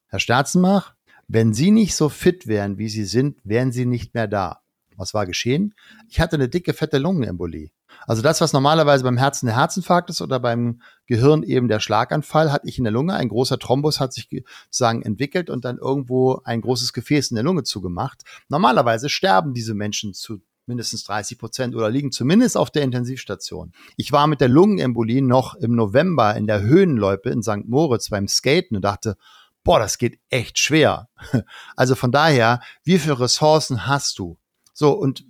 Herr 0.08 0.18
Sterzenmach, 0.18 0.94
wenn 1.32 1.54
Sie 1.54 1.70
nicht 1.70 1.94
so 1.94 2.08
fit 2.08 2.48
wären, 2.48 2.76
wie 2.76 2.88
Sie 2.88 3.04
sind, 3.04 3.38
wären 3.44 3.70
Sie 3.70 3.86
nicht 3.86 4.14
mehr 4.14 4.26
da. 4.26 4.62
Was 4.96 5.14
war 5.14 5.26
geschehen? 5.26 5.74
Ich 6.08 6.18
hatte 6.18 6.34
eine 6.34 6.48
dicke, 6.48 6.74
fette 6.74 6.98
Lungenembolie. 6.98 7.70
Also 8.06 8.20
das, 8.20 8.40
was 8.40 8.52
normalerweise 8.52 9.04
beim 9.04 9.16
Herzen 9.16 9.46
der 9.46 9.56
Herzinfarkt 9.56 10.10
ist 10.10 10.22
oder 10.22 10.40
beim 10.40 10.82
Gehirn 11.06 11.44
eben 11.44 11.68
der 11.68 11.78
Schlaganfall, 11.78 12.50
hatte 12.50 12.66
ich 12.66 12.78
in 12.78 12.84
der 12.84 12.92
Lunge. 12.92 13.14
Ein 13.14 13.28
großer 13.28 13.60
Thrombus 13.60 14.00
hat 14.00 14.12
sich 14.12 14.28
sozusagen 14.64 15.02
entwickelt 15.02 15.50
und 15.50 15.64
dann 15.64 15.78
irgendwo 15.78 16.40
ein 16.44 16.62
großes 16.62 16.92
Gefäß 16.92 17.30
in 17.30 17.36
der 17.36 17.44
Lunge 17.44 17.62
zugemacht. 17.62 18.22
Normalerweise 18.48 19.08
sterben 19.08 19.54
diese 19.54 19.74
Menschen 19.74 20.14
zu 20.14 20.40
mindestens 20.66 21.04
30 21.04 21.38
Prozent 21.38 21.74
oder 21.76 21.90
liegen 21.90 22.10
zumindest 22.10 22.56
auf 22.56 22.70
der 22.70 22.82
Intensivstation. 22.82 23.72
Ich 23.96 24.10
war 24.10 24.26
mit 24.26 24.40
der 24.40 24.48
Lungenembolie 24.48 25.22
noch 25.22 25.54
im 25.54 25.76
November 25.76 26.34
in 26.34 26.48
der 26.48 26.62
Höhenloipe 26.62 27.30
in 27.30 27.42
St. 27.42 27.66
Moritz 27.66 28.08
beim 28.08 28.26
Skaten 28.26 28.76
und 28.76 28.84
dachte, 28.84 29.16
boah, 29.64 29.78
das 29.78 29.98
geht 29.98 30.18
echt 30.28 30.58
schwer. 30.58 31.08
Also 31.76 31.94
von 31.94 32.12
daher, 32.12 32.60
wie 32.84 32.98
viele 32.98 33.20
Ressourcen 33.20 33.86
hast 33.86 34.18
du? 34.18 34.38
So, 34.72 34.92
und 34.92 35.24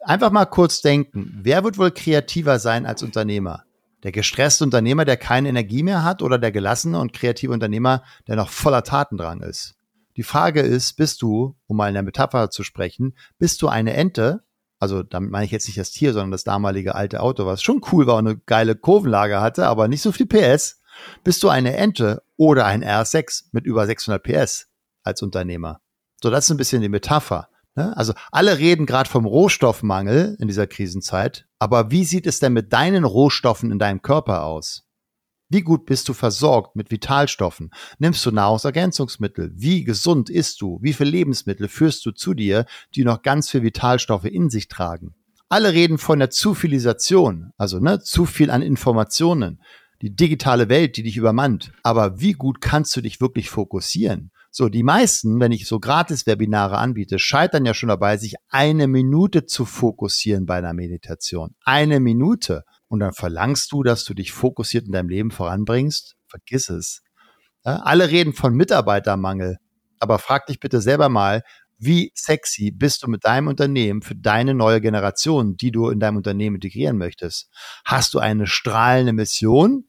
einfach 0.00 0.30
mal 0.30 0.46
kurz 0.46 0.80
denken, 0.80 1.38
wer 1.42 1.64
wird 1.64 1.78
wohl 1.78 1.90
kreativer 1.90 2.58
sein 2.58 2.86
als 2.86 3.02
Unternehmer? 3.02 3.64
Der 4.02 4.12
gestresste 4.12 4.64
Unternehmer, 4.64 5.04
der 5.04 5.16
keine 5.16 5.48
Energie 5.48 5.82
mehr 5.82 6.04
hat 6.04 6.22
oder 6.22 6.38
der 6.38 6.52
gelassene 6.52 6.98
und 7.00 7.12
kreative 7.12 7.52
Unternehmer, 7.52 8.02
der 8.28 8.36
noch 8.36 8.50
voller 8.50 8.84
Tatendrang 8.84 9.42
ist? 9.42 9.74
Die 10.16 10.22
Frage 10.22 10.60
ist, 10.60 10.94
bist 10.94 11.20
du, 11.22 11.56
um 11.66 11.76
mal 11.76 11.88
in 11.88 11.94
der 11.94 12.02
Metapher 12.02 12.50
zu 12.50 12.62
sprechen, 12.62 13.16
bist 13.38 13.60
du 13.62 13.68
eine 13.68 13.92
Ente? 13.92 14.44
Also 14.78 15.02
damit 15.02 15.30
meine 15.30 15.44
ich 15.44 15.50
jetzt 15.50 15.66
nicht 15.66 15.78
das 15.78 15.90
Tier, 15.90 16.12
sondern 16.12 16.30
das 16.30 16.44
damalige 16.44 16.94
alte 16.94 17.20
Auto, 17.20 17.46
was 17.46 17.62
schon 17.62 17.82
cool 17.92 18.06
war 18.06 18.16
und 18.16 18.26
eine 18.26 18.38
geile 18.38 18.76
Kurvenlage 18.76 19.40
hatte, 19.40 19.66
aber 19.66 19.88
nicht 19.88 20.02
so 20.02 20.12
viel 20.12 20.26
PS. 20.26 20.80
Bist 21.24 21.42
du 21.42 21.48
eine 21.48 21.76
Ente 21.76 22.22
oder 22.36 22.66
ein 22.66 22.84
R6 22.84 23.44
mit 23.52 23.66
über 23.66 23.86
600 23.86 24.22
PS 24.22 24.68
als 25.02 25.22
Unternehmer? 25.22 25.80
So, 26.22 26.30
das 26.30 26.44
ist 26.44 26.50
ein 26.50 26.56
bisschen 26.56 26.82
die 26.82 26.88
Metapher. 26.88 27.48
Ne? 27.74 27.96
Also 27.96 28.14
alle 28.32 28.58
reden 28.58 28.86
gerade 28.86 29.08
vom 29.08 29.26
Rohstoffmangel 29.26 30.36
in 30.40 30.48
dieser 30.48 30.66
Krisenzeit, 30.66 31.46
aber 31.58 31.90
wie 31.90 32.04
sieht 32.04 32.26
es 32.26 32.40
denn 32.40 32.52
mit 32.52 32.72
deinen 32.72 33.04
Rohstoffen 33.04 33.70
in 33.70 33.78
deinem 33.78 34.02
Körper 34.02 34.44
aus? 34.44 34.86
Wie 35.48 35.62
gut 35.62 35.86
bist 35.86 36.08
du 36.08 36.12
versorgt 36.12 36.74
mit 36.74 36.90
Vitalstoffen? 36.90 37.70
Nimmst 37.98 38.26
du 38.26 38.32
Nahrungsergänzungsmittel? 38.32 39.52
Wie 39.54 39.84
gesund 39.84 40.28
isst 40.28 40.60
du? 40.60 40.80
Wie 40.82 40.92
viele 40.92 41.10
Lebensmittel 41.10 41.68
führst 41.68 42.04
du 42.04 42.10
zu 42.10 42.34
dir, 42.34 42.66
die 42.96 43.04
noch 43.04 43.22
ganz 43.22 43.50
viel 43.50 43.62
Vitalstoffe 43.62 44.24
in 44.24 44.50
sich 44.50 44.66
tragen? 44.66 45.14
Alle 45.48 45.72
reden 45.72 45.98
von 45.98 46.18
der 46.18 46.30
Zufilisation, 46.30 47.52
also 47.56 47.78
ne, 47.78 48.00
zu 48.00 48.26
viel 48.26 48.50
an 48.50 48.62
Informationen, 48.62 49.62
die 50.06 50.14
digitale 50.14 50.68
Welt, 50.68 50.96
die 50.96 51.02
dich 51.02 51.16
übermannt. 51.16 51.72
Aber 51.82 52.20
wie 52.20 52.32
gut 52.32 52.60
kannst 52.60 52.94
du 52.96 53.00
dich 53.00 53.20
wirklich 53.20 53.50
fokussieren? 53.50 54.30
So, 54.52 54.68
die 54.68 54.84
meisten, 54.84 55.40
wenn 55.40 55.50
ich 55.50 55.66
so 55.66 55.80
Gratis-Webinare 55.80 56.78
anbiete, 56.78 57.18
scheitern 57.18 57.66
ja 57.66 57.74
schon 57.74 57.88
dabei, 57.88 58.16
sich 58.16 58.36
eine 58.48 58.86
Minute 58.86 59.46
zu 59.46 59.64
fokussieren 59.64 60.46
bei 60.46 60.58
einer 60.58 60.74
Meditation. 60.74 61.56
Eine 61.64 61.98
Minute. 61.98 62.62
Und 62.86 63.00
dann 63.00 63.12
verlangst 63.12 63.72
du, 63.72 63.82
dass 63.82 64.04
du 64.04 64.14
dich 64.14 64.30
fokussiert 64.30 64.86
in 64.86 64.92
deinem 64.92 65.08
Leben 65.08 65.32
voranbringst? 65.32 66.14
Vergiss 66.28 66.70
es. 66.70 67.02
Ja, 67.64 67.78
alle 67.78 68.08
reden 68.08 68.32
von 68.32 68.54
Mitarbeitermangel. 68.54 69.56
Aber 69.98 70.20
frag 70.20 70.46
dich 70.46 70.60
bitte 70.60 70.80
selber 70.80 71.08
mal, 71.08 71.42
wie 71.78 72.12
sexy 72.14 72.70
bist 72.70 73.02
du 73.02 73.08
mit 73.08 73.24
deinem 73.24 73.48
Unternehmen 73.48 74.02
für 74.02 74.14
deine 74.14 74.54
neue 74.54 74.80
Generation, 74.80 75.56
die 75.56 75.72
du 75.72 75.90
in 75.90 75.98
deinem 75.98 76.18
Unternehmen 76.18 76.56
integrieren 76.56 76.96
möchtest? 76.96 77.50
Hast 77.84 78.14
du 78.14 78.20
eine 78.20 78.46
strahlende 78.46 79.12
Mission 79.12 79.84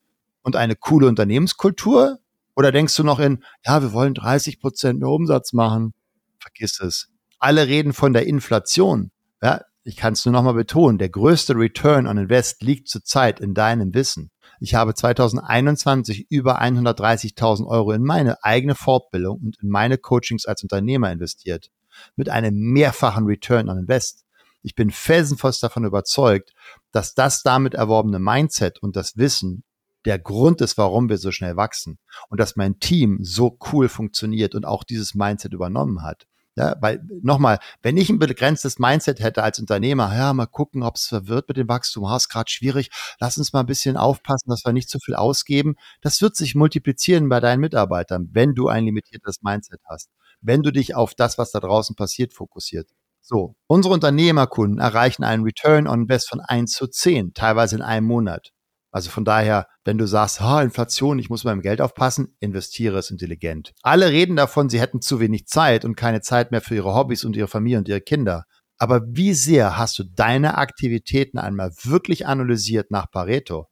und 0.47 0.55
eine 0.55 0.77
coole 0.77 1.07
Unternehmenskultur? 1.07 2.19
Oder 2.55 2.71
denkst 2.71 2.95
du 2.95 3.03
noch 3.03 3.19
in, 3.19 3.43
ja, 3.65 3.81
wir 3.81 3.91
wollen 3.91 4.13
30 4.13 4.61
Prozent 4.61 4.99
mehr 4.99 5.09
Umsatz 5.09 5.51
machen? 5.51 5.93
Vergiss 6.39 6.79
es. 6.79 7.09
Alle 7.37 7.67
reden 7.67 7.91
von 7.91 8.13
der 8.13 8.25
Inflation. 8.25 9.11
Ja, 9.43 9.61
ich 9.83 9.97
kann 9.97 10.13
es 10.13 10.25
nur 10.25 10.31
nochmal 10.31 10.53
betonen, 10.53 10.97
der 10.97 11.09
größte 11.09 11.53
Return 11.55 12.07
on 12.07 12.17
Invest 12.17 12.63
liegt 12.63 12.87
zurzeit 12.87 13.41
in 13.41 13.53
deinem 13.53 13.93
Wissen. 13.93 14.31
Ich 14.61 14.73
habe 14.73 14.93
2021 14.93 16.31
über 16.31 16.61
130.000 16.61 17.67
Euro 17.67 17.91
in 17.91 18.03
meine 18.03 18.41
eigene 18.43 18.73
Fortbildung 18.73 19.39
und 19.43 19.57
in 19.61 19.69
meine 19.69 19.97
Coachings 19.97 20.45
als 20.45 20.63
Unternehmer 20.63 21.11
investiert. 21.11 21.69
Mit 22.15 22.29
einem 22.29 22.55
mehrfachen 22.55 23.25
Return 23.25 23.69
on 23.69 23.79
Invest. 23.79 24.23
Ich 24.63 24.75
bin 24.75 24.91
felsenfest 24.91 25.61
davon 25.61 25.83
überzeugt, 25.83 26.53
dass 26.91 27.13
das 27.13 27.43
damit 27.43 27.73
erworbene 27.73 28.19
Mindset 28.19 28.79
und 28.79 28.95
das 28.95 29.17
Wissen 29.17 29.63
der 30.07 30.19
Grund 30.19 30.61
ist, 30.61 30.77
warum 30.77 31.09
wir 31.09 31.17
so 31.17 31.31
schnell 31.31 31.57
wachsen 31.57 31.99
und 32.29 32.39
dass 32.39 32.55
mein 32.55 32.79
Team 32.79 33.19
so 33.21 33.57
cool 33.71 33.89
funktioniert 33.89 34.55
und 34.55 34.65
auch 34.65 34.85
dieses 34.85 35.15
Mindset 35.15 35.51
übernommen 35.53 36.01
hat. 36.01 36.27
Ja, 36.55 36.75
weil 36.79 37.03
nochmal, 37.21 37.59
wenn 37.83 37.97
ich 37.97 38.09
ein 38.09 38.17
begrenztes 38.17 38.79
Mindset 38.79 39.19
hätte 39.19 39.43
als 39.43 39.59
Unternehmer, 39.59 40.11
ja, 40.15 40.33
mal 40.33 40.47
gucken, 40.47 40.81
ob 40.81 40.95
es 40.95 41.11
wird 41.11 41.49
mit 41.49 41.57
dem 41.57 41.67
Wachstum, 41.67 42.09
ha, 42.09 42.15
ist 42.15 42.29
gerade 42.29 42.49
schwierig, 42.49 42.89
lass 43.19 43.37
uns 43.37 43.51
mal 43.51 43.59
ein 43.59 43.67
bisschen 43.67 43.95
aufpassen, 43.97 44.49
dass 44.49 44.65
wir 44.65 44.73
nicht 44.73 44.89
zu 44.89 44.97
viel 44.97 45.13
ausgeben. 45.13 45.75
Das 46.01 46.21
wird 46.21 46.35
sich 46.35 46.55
multiplizieren 46.55 47.27
bei 47.29 47.41
deinen 47.41 47.59
Mitarbeitern, 47.59 48.29
wenn 48.31 48.55
du 48.55 48.69
ein 48.69 48.85
limitiertes 48.85 49.43
Mindset 49.43 49.81
hast, 49.87 50.09
wenn 50.41 50.63
du 50.63 50.71
dich 50.71 50.95
auf 50.95 51.13
das, 51.15 51.37
was 51.37 51.51
da 51.51 51.59
draußen 51.59 51.95
passiert, 51.95 52.33
fokussiert. 52.33 52.89
So, 53.21 53.55
unsere 53.67 53.93
Unternehmerkunden 53.93 54.79
erreichen 54.79 55.25
einen 55.25 55.43
Return 55.43 55.85
on 55.85 56.03
Invest 56.03 56.29
von 56.29 56.39
1 56.39 56.71
zu 56.71 56.87
10, 56.87 57.33
teilweise 57.33 57.75
in 57.75 57.81
einem 57.81 58.07
Monat. 58.07 58.53
Also 58.97 59.11
von 59.11 59.25
daher, 59.25 59.67
wenn 59.83 59.99
du 59.99 60.07
sagst, 60.07 60.41
ha, 60.41 60.63
Inflation, 60.63 61.19
ich 61.19 61.29
muss 61.29 61.43
beim 61.43 61.61
Geld 61.61 61.81
aufpassen, 61.81 62.35
investiere 62.39 62.97
es 62.97 63.11
intelligent. 63.11 63.75
Alle 63.83 64.09
reden 64.09 64.35
davon, 64.35 64.69
sie 64.69 64.79
hätten 64.79 65.01
zu 65.01 65.19
wenig 65.19 65.45
Zeit 65.45 65.85
und 65.85 65.95
keine 65.95 66.21
Zeit 66.21 66.49
mehr 66.49 66.61
für 66.61 66.73
ihre 66.73 66.95
Hobbys 66.95 67.23
und 67.23 67.35
ihre 67.35 67.47
Familie 67.47 67.77
und 67.77 67.87
ihre 67.87 68.01
Kinder. 68.01 68.45
Aber 68.79 69.03
wie 69.07 69.35
sehr 69.35 69.77
hast 69.77 69.99
du 69.99 70.03
deine 70.03 70.57
Aktivitäten 70.57 71.37
einmal 71.37 71.73
wirklich 71.83 72.25
analysiert 72.25 72.89
nach 72.89 73.11
Pareto? 73.11 73.67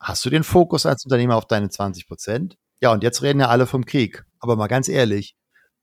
Hast 0.00 0.24
du 0.24 0.30
den 0.30 0.44
Fokus 0.44 0.86
als 0.86 1.04
Unternehmer 1.04 1.36
auf 1.36 1.46
deine 1.46 1.68
20 1.68 2.06
Prozent? 2.06 2.56
Ja, 2.80 2.90
und 2.90 3.02
jetzt 3.02 3.20
reden 3.20 3.40
ja 3.40 3.48
alle 3.48 3.66
vom 3.66 3.84
Krieg. 3.84 4.24
Aber 4.38 4.56
mal 4.56 4.68
ganz 4.68 4.88
ehrlich, 4.88 5.34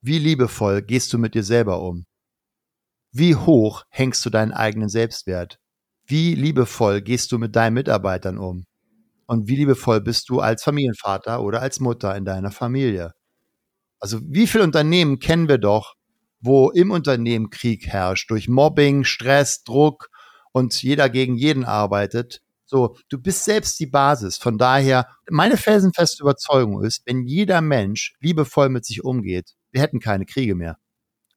wie 0.01 0.17
liebevoll 0.17 0.81
gehst 0.81 1.13
du 1.13 1.19
mit 1.19 1.35
dir 1.35 1.43
selber 1.43 1.83
um? 1.83 2.07
Wie 3.11 3.35
hoch 3.35 3.83
hängst 3.91 4.25
du 4.25 4.31
deinen 4.31 4.53
eigenen 4.53 4.89
Selbstwert? 4.89 5.59
Wie 6.07 6.33
liebevoll 6.33 7.03
gehst 7.03 7.31
du 7.31 7.37
mit 7.37 7.55
deinen 7.55 7.75
Mitarbeitern 7.75 8.39
um? 8.39 8.65
Und 9.27 9.47
wie 9.47 9.57
liebevoll 9.57 10.01
bist 10.01 10.29
du 10.29 10.39
als 10.39 10.63
Familienvater 10.63 11.41
oder 11.41 11.61
als 11.61 11.79
Mutter 11.79 12.15
in 12.15 12.25
deiner 12.25 12.51
Familie? 12.51 13.13
Also 13.99 14.19
wie 14.23 14.47
viele 14.47 14.63
Unternehmen 14.63 15.19
kennen 15.19 15.49
wir 15.49 15.57
doch, 15.57 15.95
wo 16.39 16.69
im 16.69 16.91
Unternehmen 16.91 17.49
Krieg 17.49 17.87
herrscht, 17.87 18.31
durch 18.31 18.47
Mobbing, 18.47 19.03
Stress, 19.03 19.63
Druck 19.63 20.09
und 20.51 20.81
jeder 20.81 21.09
gegen 21.09 21.35
jeden 21.35 21.65
arbeitet. 21.65 22.41
So, 22.65 22.97
du 23.09 23.17
bist 23.17 23.45
selbst 23.45 23.79
die 23.79 23.87
Basis. 23.87 24.37
Von 24.37 24.57
daher, 24.57 25.07
meine 25.29 25.57
felsenfeste 25.57 26.23
Überzeugung 26.23 26.83
ist, 26.83 27.01
wenn 27.05 27.23
jeder 27.23 27.61
Mensch 27.61 28.15
liebevoll 28.19 28.69
mit 28.69 28.85
sich 28.85 29.03
umgeht, 29.03 29.53
wir 29.71 29.81
hätten 29.81 29.99
keine 29.99 30.25
Kriege 30.25 30.55
mehr. 30.55 30.77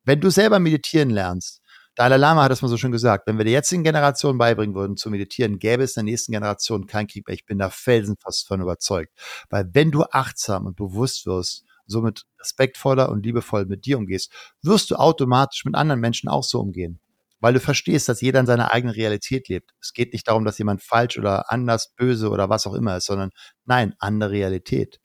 Wenn 0.04 0.20
du 0.20 0.30
selber 0.30 0.58
meditieren 0.58 1.10
lernst, 1.10 1.59
Dalai 2.00 2.16
Lama 2.16 2.44
hat 2.44 2.50
das 2.50 2.62
mal 2.62 2.68
so 2.68 2.78
schön 2.78 2.92
gesagt, 2.92 3.26
wenn 3.26 3.36
wir 3.36 3.44
der 3.44 3.52
jetzigen 3.52 3.84
Generation 3.84 4.38
beibringen 4.38 4.74
würden 4.74 4.96
zu 4.96 5.10
meditieren, 5.10 5.58
gäbe 5.58 5.82
es 5.82 5.98
in 5.98 6.06
der 6.06 6.12
nächsten 6.12 6.32
Generation 6.32 6.86
keinen 6.86 7.08
Krieg 7.08 7.28
mehr. 7.28 7.34
Ich 7.34 7.44
bin 7.44 7.58
da 7.58 7.68
felsenfast 7.68 8.48
von 8.48 8.62
überzeugt. 8.62 9.12
Weil 9.50 9.68
wenn 9.74 9.90
du 9.90 10.04
achtsam 10.04 10.64
und 10.64 10.76
bewusst 10.76 11.26
wirst, 11.26 11.66
somit 11.86 12.24
respektvoller 12.40 13.10
und 13.10 13.26
liebevoll 13.26 13.66
mit 13.66 13.84
dir 13.84 13.98
umgehst, 13.98 14.32
wirst 14.62 14.90
du 14.90 14.94
automatisch 14.94 15.66
mit 15.66 15.74
anderen 15.74 16.00
Menschen 16.00 16.30
auch 16.30 16.42
so 16.42 16.60
umgehen. 16.60 17.00
Weil 17.38 17.52
du 17.52 17.60
verstehst, 17.60 18.08
dass 18.08 18.22
jeder 18.22 18.40
in 18.40 18.46
seiner 18.46 18.72
eigenen 18.72 18.94
Realität 18.94 19.48
lebt. 19.48 19.72
Es 19.78 19.92
geht 19.92 20.14
nicht 20.14 20.26
darum, 20.26 20.46
dass 20.46 20.56
jemand 20.56 20.82
falsch 20.82 21.18
oder 21.18 21.52
anders, 21.52 21.92
böse 21.96 22.30
oder 22.30 22.48
was 22.48 22.66
auch 22.66 22.72
immer 22.72 22.96
ist, 22.96 23.04
sondern 23.04 23.28
nein, 23.66 23.94
andere 23.98 24.30
Realität. 24.30 25.00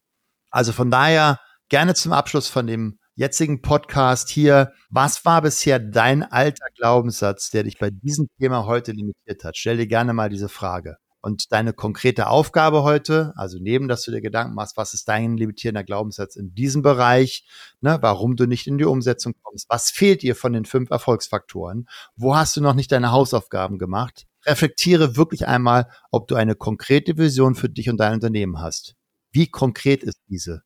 Also 0.50 0.72
von 0.72 0.92
daher 0.92 1.42
gerne 1.68 1.94
zum 1.94 2.14
Abschluss 2.14 2.48
von 2.48 2.68
dem 2.68 3.00
jetzigen 3.16 3.62
Podcast 3.62 4.30
hier. 4.30 4.74
Was 4.90 5.26
war 5.26 5.42
bisher 5.42 5.80
dein 5.80 6.24
alter 6.24 6.68
Glaubenssatz, 6.76 7.50
der 7.50 7.64
dich 7.64 7.80
bei 7.80 7.90
diesem 7.90 8.28
Thema 8.40 8.66
heute 8.66 8.92
limitiert 8.92 9.44
hat? 9.44 9.58
Stell 9.58 9.78
dir 9.78 9.88
gerne 9.88 10.14
mal 10.14 10.30
diese 10.30 10.50
Frage. 10.50 10.98
Und 11.22 11.52
deine 11.52 11.74
konkrete 11.74 12.28
Aufgabe 12.28 12.84
heute, 12.84 13.34
also 13.36 13.58
neben, 13.60 13.88
dass 13.88 14.04
du 14.04 14.12
dir 14.12 14.22
Gedanken 14.22 14.54
machst, 14.54 14.78
was 14.78 14.94
ist 14.94 15.08
dein 15.08 15.38
limitierender 15.38 15.84
Glaubenssatz 15.84 16.36
in 16.36 16.54
diesem 16.54 16.84
Bereich, 16.84 17.48
ne, 17.82 17.98
warum 18.02 18.36
du 18.36 18.46
nicht 18.46 18.68
in 18.68 18.78
die 18.78 18.86
Umsetzung 18.86 19.34
kommst, 19.42 19.66
was 19.68 19.90
fehlt 19.90 20.22
dir 20.22 20.36
von 20.36 20.54
den 20.54 20.66
fünf 20.66 20.92
Erfolgsfaktoren, 20.92 21.88
wo 22.16 22.36
hast 22.36 22.56
du 22.58 22.62
noch 22.62 22.76
nicht 22.76 22.92
deine 22.92 23.12
Hausaufgaben 23.12 23.80
gemacht? 23.80 24.28
Reflektiere 24.46 25.18
wirklich 25.18 25.48
einmal, 25.48 25.90
ob 26.12 26.28
du 26.28 26.36
eine 26.36 26.54
konkrete 26.54 27.18
Vision 27.18 27.56
für 27.56 27.70
dich 27.70 27.90
und 27.90 27.98
dein 27.98 28.14
Unternehmen 28.14 28.60
hast. 28.60 28.94
Wie 29.32 29.48
konkret 29.48 30.04
ist 30.04 30.20
diese? 30.30 30.65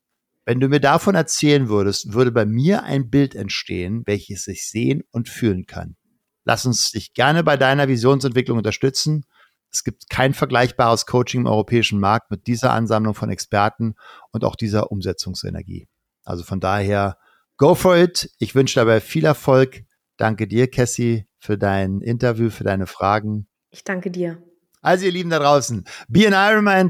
Wenn 0.49 0.59
du 0.59 0.67
mir 0.67 0.79
davon 0.79 1.13
erzählen 1.13 1.69
würdest, 1.69 2.11
würde 2.13 2.31
bei 2.31 2.43
mir 2.43 2.81
ein 2.81 3.11
Bild 3.11 3.35
entstehen, 3.35 4.01
welches 4.07 4.47
ich 4.47 4.67
sehen 4.67 5.03
und 5.11 5.29
fühlen 5.29 5.67
kann. 5.67 5.95
Lass 6.43 6.65
uns 6.65 6.89
dich 6.89 7.13
gerne 7.13 7.43
bei 7.43 7.55
deiner 7.55 7.87
Visionsentwicklung 7.87 8.57
unterstützen. 8.57 9.25
Es 9.71 9.83
gibt 9.83 10.09
kein 10.09 10.33
vergleichbares 10.33 11.05
Coaching 11.05 11.41
im 11.41 11.45
europäischen 11.45 11.99
Markt 11.99 12.31
mit 12.31 12.47
dieser 12.47 12.73
Ansammlung 12.73 13.13
von 13.13 13.29
Experten 13.29 13.93
und 14.31 14.43
auch 14.43 14.55
dieser 14.55 14.91
Umsetzungsenergie. 14.91 15.87
Also 16.23 16.43
von 16.43 16.59
daher, 16.59 17.19
go 17.57 17.75
for 17.75 17.95
it. 17.95 18.31
Ich 18.39 18.55
wünsche 18.55 18.79
dabei 18.79 19.01
viel 19.01 19.25
Erfolg. 19.25 19.83
Danke 20.17 20.47
dir, 20.47 20.67
Cassie, 20.67 21.27
für 21.37 21.59
dein 21.59 22.01
Interview, 22.01 22.49
für 22.49 22.63
deine 22.63 22.87
Fragen. 22.87 23.47
Ich 23.69 23.83
danke 23.83 24.09
dir. 24.09 24.41
Also 24.81 25.05
ihr 25.05 25.11
Lieben 25.11 25.29
da 25.29 25.37
draußen, 25.37 25.83
be 26.07 26.25
an 26.25 26.33
Ironman, 26.33 26.89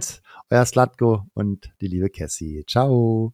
euer 0.50 0.66
Slatko 0.66 1.26
und 1.34 1.74
die 1.82 1.88
liebe 1.88 2.10
Cassie. 2.10 2.64
Ciao. 2.66 3.34